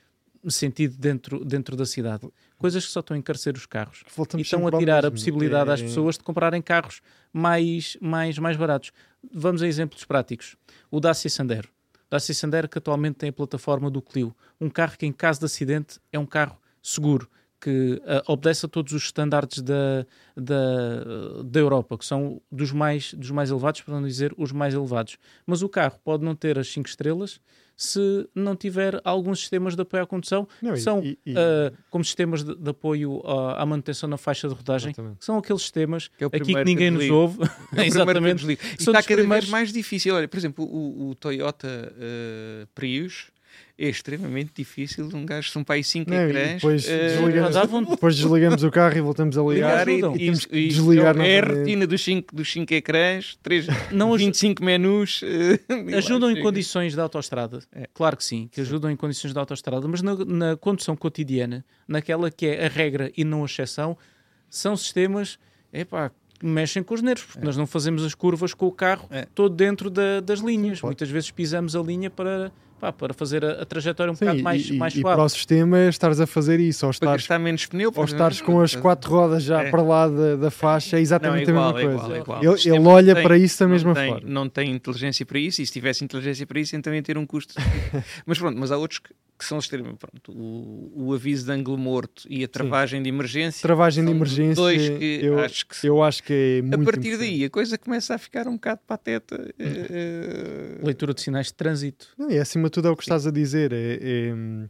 [0.48, 2.28] sentido dentro, dentro da cidade.
[2.58, 4.04] Coisas que só estão a encarecer os carros.
[4.16, 5.74] Voltamos e estão a tirar a possibilidade é...
[5.74, 7.02] às pessoas de comprarem carros
[7.34, 8.92] mais, mais, mais baratos.
[9.34, 10.56] Vamos a exemplos práticos.
[10.90, 11.70] O Dacia Sandero.
[12.10, 14.36] Dacia Sandero que atualmente tem a plataforma do Clio.
[14.60, 17.30] Um carro que, em caso de acidente, é um carro seguro,
[17.60, 20.06] que uh, obedece a todos os estándares da,
[20.36, 24.74] da, da Europa, que são dos mais, dos mais elevados, para não dizer os mais
[24.74, 25.18] elevados.
[25.46, 27.42] Mas o carro pode não ter as 5 estrelas
[27.82, 31.74] se não tiver alguns sistemas de apoio à condução, Não, e- são e- e- uh,
[31.90, 35.24] como sistemas de, de apoio à, à manutenção na faixa de rodagem, Exatamente.
[35.24, 37.40] são aqueles sistemas Que é aqui que primeiro que ninguém nos ouve.
[37.78, 38.46] É Exatamente.
[38.46, 38.52] que.
[38.52, 40.14] E São está cada primeiros- vez mais difícil.
[40.14, 43.32] Olha, por exemplo, o, o Toyota eh, Prius
[43.80, 45.10] é extremamente difícil.
[45.14, 46.54] Um gajo são para aí 5 Não, e ecrãs.
[46.56, 47.56] depois eh, desligamos,
[47.90, 49.88] depois desligamos o carro e voltamos a ligar.
[49.88, 53.38] ligar e, e, temos que e- desligar é a retina dos 5 dos cinco ecrãs,
[53.42, 55.22] 3, Não aju- 25 menus.
[55.24, 57.88] e lá Ajudam em condições de autoestrada, É.
[57.94, 62.30] claro que sim, que ajudam em condições de autoestrada, mas na, na condução cotidiana, naquela
[62.30, 63.98] que é a regra e não a exceção,
[64.50, 65.38] são sistemas
[65.72, 69.08] epá, que mexem com os nervos, porque nós não fazemos as curvas com o carro
[69.12, 69.28] É.
[69.36, 70.80] todo dentro da- das linhas.
[70.80, 70.92] claro.
[70.92, 74.40] Muitas vezes pisamos a linha para, pá, para fazer a, a trajetória um Sim, bocado
[74.40, 75.16] e- mais, e, mais e suave.
[75.18, 77.90] para o sistema estares a fazer isso, ou estares, menos pneu.
[77.90, 79.70] ou por estares com as quatro rodas já É.
[79.70, 82.04] para lá da, da faixa, é exatamente Não, é a igual, mesma é coisa.
[82.06, 82.40] igual, é igual.
[82.56, 84.28] O Ele, ele olha tem- para isso da mesma tem, forma.
[84.30, 87.26] Não tem inteligência para isso, e se tivesse inteligência para isso, então ia ter um
[87.26, 87.54] custo.
[88.26, 89.10] mas pronto, mas há outros que,
[89.40, 89.98] que são extremamente.
[89.98, 93.62] Pronto, o, o aviso de ângulo morto e a travagem de emergência.
[93.62, 97.08] Travagem de emergência, Dois que eu, acho que eu acho que é a muito partir
[97.08, 97.18] importante.
[97.18, 99.52] daí a coisa começa a ficar um bocado pateta.
[99.58, 102.10] eh, eh, Leitura de sinais de trânsito.
[102.18, 103.72] Não, e acima de tudo é o que estás a dizer.
[103.74, 104.68] É, é, hum,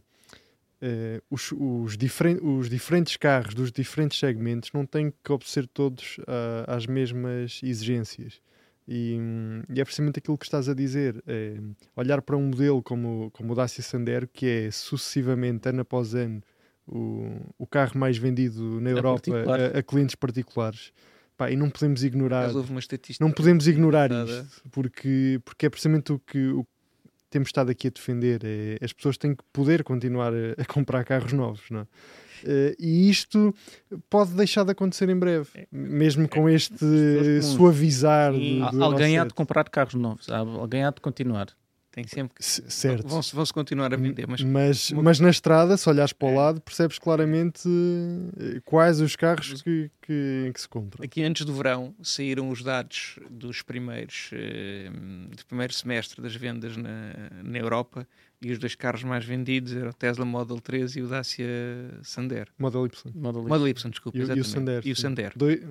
[0.82, 6.16] é, os, os, diferen- os diferentes carros dos diferentes segmentos não têm que obedecer todos
[6.26, 8.40] ah, às mesmas exigências.
[8.88, 9.18] E,
[9.72, 11.22] e é precisamente aquilo que estás a dizer.
[11.26, 11.56] É,
[11.94, 16.42] olhar para um modelo como, como o Dacia Sandero, que é sucessivamente, ano após ano,
[16.86, 19.60] o, o carro mais vendido na Europa particular.
[19.60, 20.92] a, a clientes particulares.
[21.36, 22.52] Pá, e não podemos ignorar
[23.18, 26.70] não podemos ignorar isto, porque, porque é precisamente o que, o que
[27.30, 28.40] temos estado aqui a defender.
[28.44, 31.86] É, as pessoas têm que poder continuar a, a comprar carros novos, não é?
[32.44, 33.54] Eh, e isto
[34.08, 37.44] pode deixar de acontecer em breve, mesmo com este comuns.
[37.44, 41.48] suavizar do, do Alguém há de comprar carros novos, alguém há de continuar.
[41.92, 42.44] Tem sempre que.
[42.44, 43.08] C- certo.
[43.08, 46.36] Vão-se vão-se continuar a vender, mas Mas, mas na estrada, se olhares para o É.
[46.36, 47.68] lado, percebes claramente
[48.38, 51.04] eh, quais os carros que, que, que se compram.
[51.04, 54.88] Aqui antes do verão saíram os dados dos primeiros eh,
[55.36, 57.12] do primeiro semestre das vendas na,
[57.42, 58.06] na Europa
[58.42, 61.46] e os dois carros mais vendidos eram o Tesla Model 3 e o Dacia
[62.02, 62.50] Sandero.
[62.58, 63.12] Model Y.
[63.14, 63.48] Model Y.
[63.48, 64.44] Model Y, desculpa, E, o- e o.
[64.44, 64.82] Sandero.
[64.88, 65.38] E o.
[65.38, 65.62] Doi-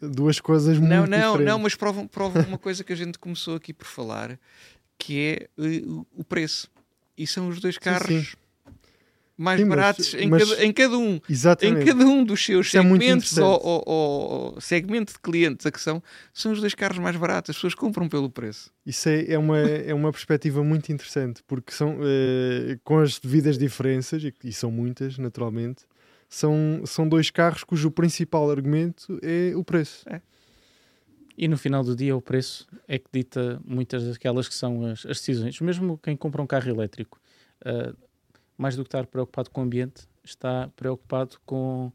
[0.00, 1.46] duas coisas Não, muito não, diferentes.
[1.46, 4.38] não, mas provam, provam uma coisa que a gente começou aqui por falar,
[4.98, 5.82] que é eh,
[6.16, 6.68] o- preço.
[7.16, 8.36] E são os dois carros
[9.36, 11.14] mais Sim, mas- baratos em, mas- cada, em cada um.
[11.14, 11.86] Em Exatamente.
[11.86, 13.66] cada um dos seus é segmentos ou, interessante.
[13.66, 16.02] ou- ou segmento de clientes a que são,
[16.34, 17.50] são os dois carros mais baratos.
[17.50, 18.70] As pessoas compram pelo preço.
[18.84, 23.56] Isso é, é, uma, é uma perspectiva muito interessante, porque são, eh, com as devidas
[23.56, 25.84] diferenças, e, e são muitas, naturalmente,
[26.28, 30.04] são, são dois carros cujo principal argumento é o preço.
[31.38, 35.06] E no final do dia o preço é que dita muitas daquelas que são as,
[35.06, 35.60] as decisões.
[35.60, 37.20] Mesmo quem compra um carro elétrico,
[37.64, 37.94] ah,
[38.56, 41.92] mais do que estar preocupado com o ambiente, está preocupado com,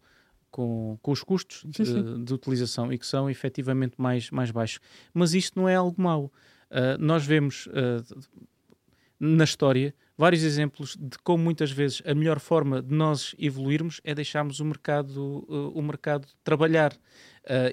[0.49, 2.23] com, com os custos Sim, de, sim.
[2.23, 4.79] de utilização e que são efetivamente mais, mais baixos.
[5.13, 6.31] Mas isto não é algo mau.
[6.71, 8.01] Ah, nós vemos ah,
[9.19, 14.13] na história vários exemplos de como muitas vezes a melhor forma de nós evoluirmos é
[14.13, 16.97] deixarmos o mercado, uh, o mercado trabalhar uh,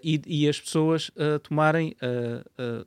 [0.02, 2.84] e, e as pessoas uh, tomarem uh,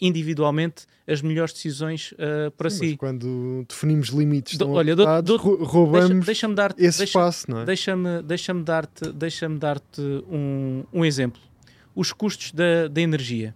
[0.00, 2.96] individualmente as melhores decisões uh, para Sim, mas si.
[2.96, 7.04] quando definimos limites Do- olha, dou- apertados, dou- rou- Deixa- roubamos Deixa-me dar-te esse deixa-
[7.18, 7.64] espaço, não é?
[7.64, 9.80] Deixa-me deixa dar-te deixa dar
[10.30, 11.40] um, um exemplo.
[11.94, 13.54] Os custos da, da energia.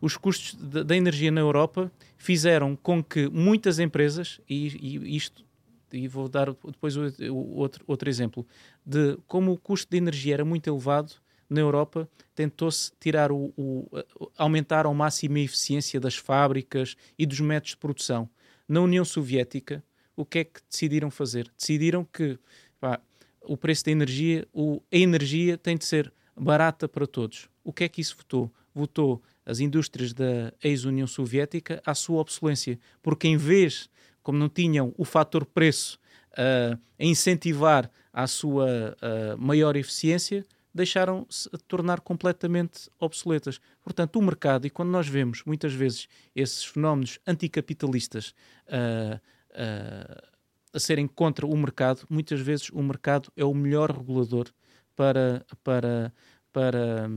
[0.00, 4.68] Os custos da, da energia na Europa fizeram com que muitas empresas, e,
[5.06, 5.42] e isto,
[5.90, 8.46] e vou dar depois o, o outro, outro exemplo,
[8.84, 11.12] de como o custo de energia era muito elevado
[11.48, 13.88] na Europa, tentou-se tirar o, o-
[14.36, 18.28] aumentar ao máximo a eficiência das fábricas e dos métodos de produção.
[18.68, 19.84] Na União Soviética,
[20.16, 21.50] o que é que decidiram fazer?
[21.56, 22.38] Decidiram que
[22.80, 23.00] pá,
[23.42, 27.48] o preço da energia, o, a energia tem de ser barata para todos.
[27.62, 28.50] O que é que isso votou?
[28.74, 33.90] Votou as indústrias da ex-União Soviética à sua obsolência, porque em vez,
[34.22, 35.98] como não tinham o fator preço
[36.36, 40.44] ah, a incentivar a sua ah, maior eficiência,
[40.74, 43.60] deixaram-se tornar completamente obsoletas.
[43.82, 48.34] Portanto, o mercado, e quando nós vemos muitas vezes esses fenómenos anticapitalistas
[48.68, 49.20] ah,
[49.54, 50.24] ah,
[50.72, 54.48] a serem contra o mercado, muitas vezes o mercado é o melhor regulador
[54.96, 56.12] para, para,
[56.52, 57.08] para,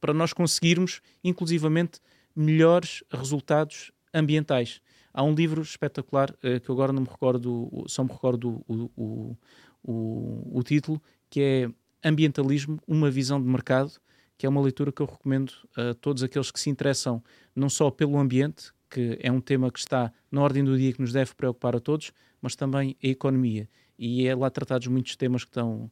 [0.00, 2.00] para nós conseguirmos, inclusivamente,
[2.34, 4.80] melhores resultados ambientais.
[5.12, 9.36] Há um livro espetacular uh, que agora não me recordo, só me recordo o, o,
[9.82, 11.70] o, o, título, que é
[12.02, 13.92] Ambientalismo, uma visão de mercado,
[14.36, 17.22] que é uma leitura que eu recomendo a todos aqueles que se interessam
[17.54, 21.00] não só pelo ambiente, que é um tema que está na ordem do dia que
[21.00, 23.68] nos deve preocupar a todos, mas também a economia.
[23.98, 25.90] E é lá tratados muitos temas que estão,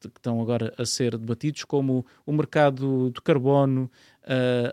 [0.00, 3.90] que estão agora a ser debatidos, como o mercado do carbono,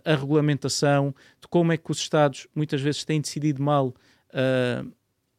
[0.04, 3.94] a regulamentação, de como é que os Estados muitas vezes têm decidido mal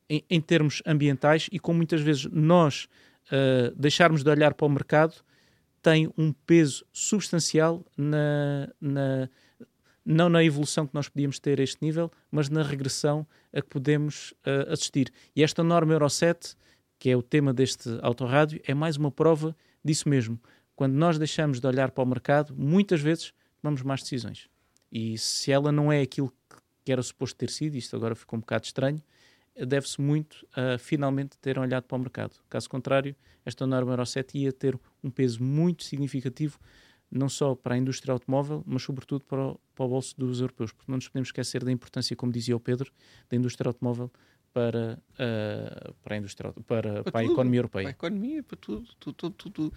[0.08, 2.88] em, termos ambientais e como muitas vezes nós
[3.30, 5.14] uh, deixarmos de olhar para o mercado
[5.82, 9.28] tem um peso substancial na, na
[10.04, 13.68] não na evolução que nós podíamos ter a este nível, mas na regressão a que
[13.68, 15.10] podemos uh, assistir.
[15.34, 16.56] E esta norma Euro 7,
[16.98, 20.38] que é o tema deste autorrádio, é mais uma prova disso mesmo.
[20.76, 23.32] Quando nós deixamos de olhar para o mercado, muitas vezes
[23.62, 24.48] tomamos más decisões.
[24.92, 26.32] E se ela não é aquilo
[26.84, 29.02] que era suposto ter sido, isto agora ficou um bocado estranho,
[29.56, 32.36] deve-se muito a finalmente terem olhado para o mercado.
[32.48, 33.14] Caso contrário,
[33.44, 36.58] esta norma Euro 7 ia ter um peso muito significativo
[37.10, 40.72] não só para a indústria automóvel, mas sobretudo para o, para o bolso dos europeus,
[40.72, 42.90] porque não nos podemos esquecer da importância, como dizia o Pedro,
[43.30, 44.10] da indústria automóvel
[44.52, 47.84] para, uh, para a indústria para, para, para a economia europeia.
[47.84, 49.72] Para a economia, para tudo, tudo, tudo, tudo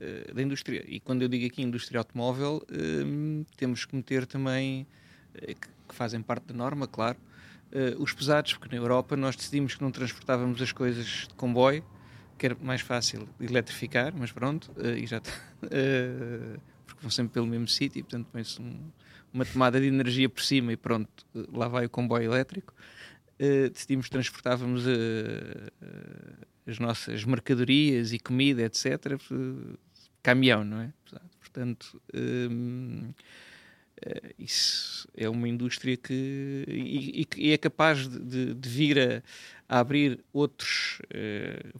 [0.00, 0.82] uh, da indústria.
[0.88, 4.86] E quando eu digo aqui indústria automóvel, uh, temos que meter também,
[5.34, 7.18] que, que, fazem parte da norma, claro,
[7.98, 11.84] os pesados, porque na Europa nós decidimos que não transportávamos as coisas de comboio,
[12.38, 15.32] que era mais fácil eletrificar, mas pronto, e já está
[16.98, 18.90] porque vão sempre pelo mesmo sítio, portanto põe-se um,
[19.32, 21.08] uma tomada de energia por cima e pronto,
[21.52, 22.74] lá vai o comboio elétrico.
[23.40, 29.16] Uh, decidimos transportávamos uh, uh, as nossas mercadorias e comida, etc.,
[30.22, 30.92] caminhão, não é?
[31.40, 32.00] Portanto,
[34.38, 39.22] isso é uma indústria que e, e é capaz de, de vir a,
[39.68, 41.00] a, abrir outros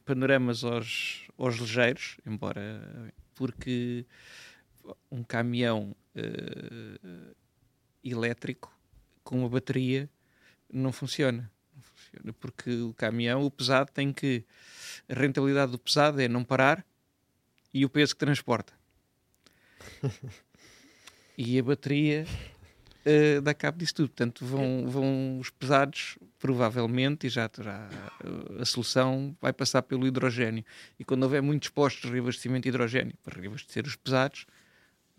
[0.05, 4.05] panoramas aos, aos ligeiros, embora porque
[5.11, 7.35] um caminhão uh,
[8.03, 8.77] elétrico
[9.23, 10.11] com uma bateria
[10.73, 11.51] não funciona.
[11.75, 12.33] não funciona.
[12.33, 14.45] Porque o caminhão, o pesado, tem que.
[15.09, 16.85] A rentabilidade do pesado é não parar
[17.73, 18.73] e o peso que transporta.
[21.39, 22.27] e a bateria
[23.07, 24.09] uh, dá cabo disso tudo.
[24.09, 27.89] Portanto, vão, vão os pesados, provavelmente, e já terá
[28.59, 30.65] a solução vai passar pelo hidrogênio.
[30.99, 34.47] E quando houver muitos postos de reabastecimento de hidrogênio para reabastecer os pesados,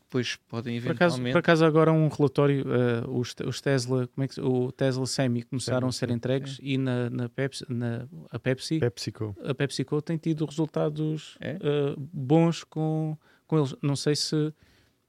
[0.10, 0.98] depois podem eventualmente...
[0.98, 4.72] Por acaso, por acaso agora um relatório, uh, os, os, Tesla, como é que, o
[4.74, 6.66] Tesla Semi começaram Semi, a ser entregues é.
[6.66, 9.38] e na, na, Pepsi, na a Pepsi, PepsiCo.
[9.46, 11.54] a PepsiCo tem tido resultados é?
[11.58, 13.16] uh, bons com,
[13.48, 13.76] com eles.
[13.82, 14.52] Não sei se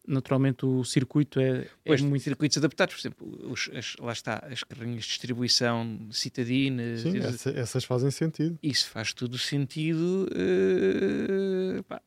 [0.07, 2.23] naturalmente o circuito é, pois, é muito...
[2.23, 7.01] circuitos adaptados, por exemplo, os, as, lá está, as carrinhas de distribuição citadinas...
[7.01, 8.59] Sim, essa, essas fazem sentido.
[8.63, 12.01] Isso faz todo o sentido, uh, pá,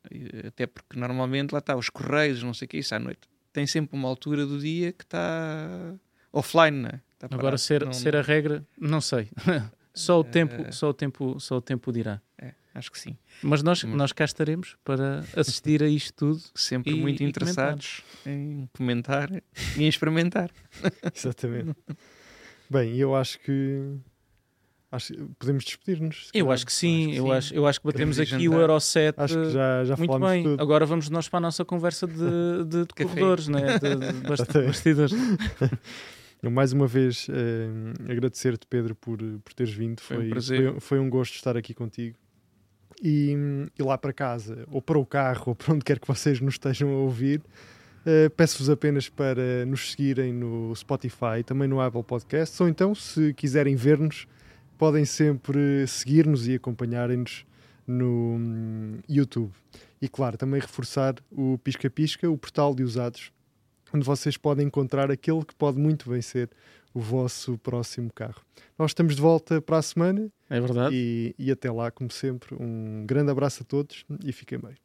[0.46, 3.66] até porque normalmente lá está, os correios, não sei o que, isso à noite, tem
[3.66, 5.94] sempre uma altura do dia que está
[6.32, 7.00] offline, não é?
[7.30, 9.28] Agora ser, não, ser a regra, não sei.
[9.94, 12.20] só o tempo, uh, só o tempo, só o tempo dirá.
[12.74, 13.16] Acho que sim.
[13.40, 16.42] Mas nós, nós cá estaremos para assistir a isto tudo.
[16.56, 19.30] Sempre e, muito interessados em comentar
[19.76, 20.50] e em experimentar.
[21.14, 21.76] Exatamente.
[22.68, 23.96] Bem, eu acho que
[24.90, 26.30] Acho, podemos despedir-nos.
[26.32, 27.32] Eu acho que sim, acho que eu, sim.
[27.32, 28.48] Acho, eu acho que batemos aqui jantar.
[28.48, 29.20] o Euro 7.
[29.20, 30.44] Acho que já, já muito bem.
[30.44, 30.62] Tudo.
[30.62, 33.76] Agora vamos nós para a nossa conversa de, de, de corredores, né?
[33.76, 35.12] de, de bastidores.
[36.44, 40.00] mais uma vez eh, agradecer-te, Pedro, por, por teres vindo.
[40.00, 42.16] Foi, foi, um foi, foi, um gosto estar aqui contigo
[43.04, 43.36] e
[43.78, 46.54] ir lá para casa, ou para o carro, ou para onde quer que vocês nos
[46.54, 47.42] estejam a ouvir.
[48.06, 53.34] Uh, Peço-vos apenas para nos seguirem no Spotify, também no Apple Podcasts, ou então, se
[53.34, 54.26] quiserem ver-nos,
[54.78, 57.44] podem sempre seguir-nos e acompanharem-nos
[57.86, 59.52] no um, YouTube.
[60.00, 63.30] E claro, também reforçar o Pisca Pisca, o portal de usados,
[63.92, 66.50] onde vocês podem encontrar aquele que pode muito bem ser
[66.94, 68.40] o vosso próximo carro.
[68.78, 70.30] Nós estamos de volta para a semana.
[70.48, 70.94] É verdade.
[70.94, 74.76] E, e até lá, como sempre, um grande abraço a todos e fiquem bem.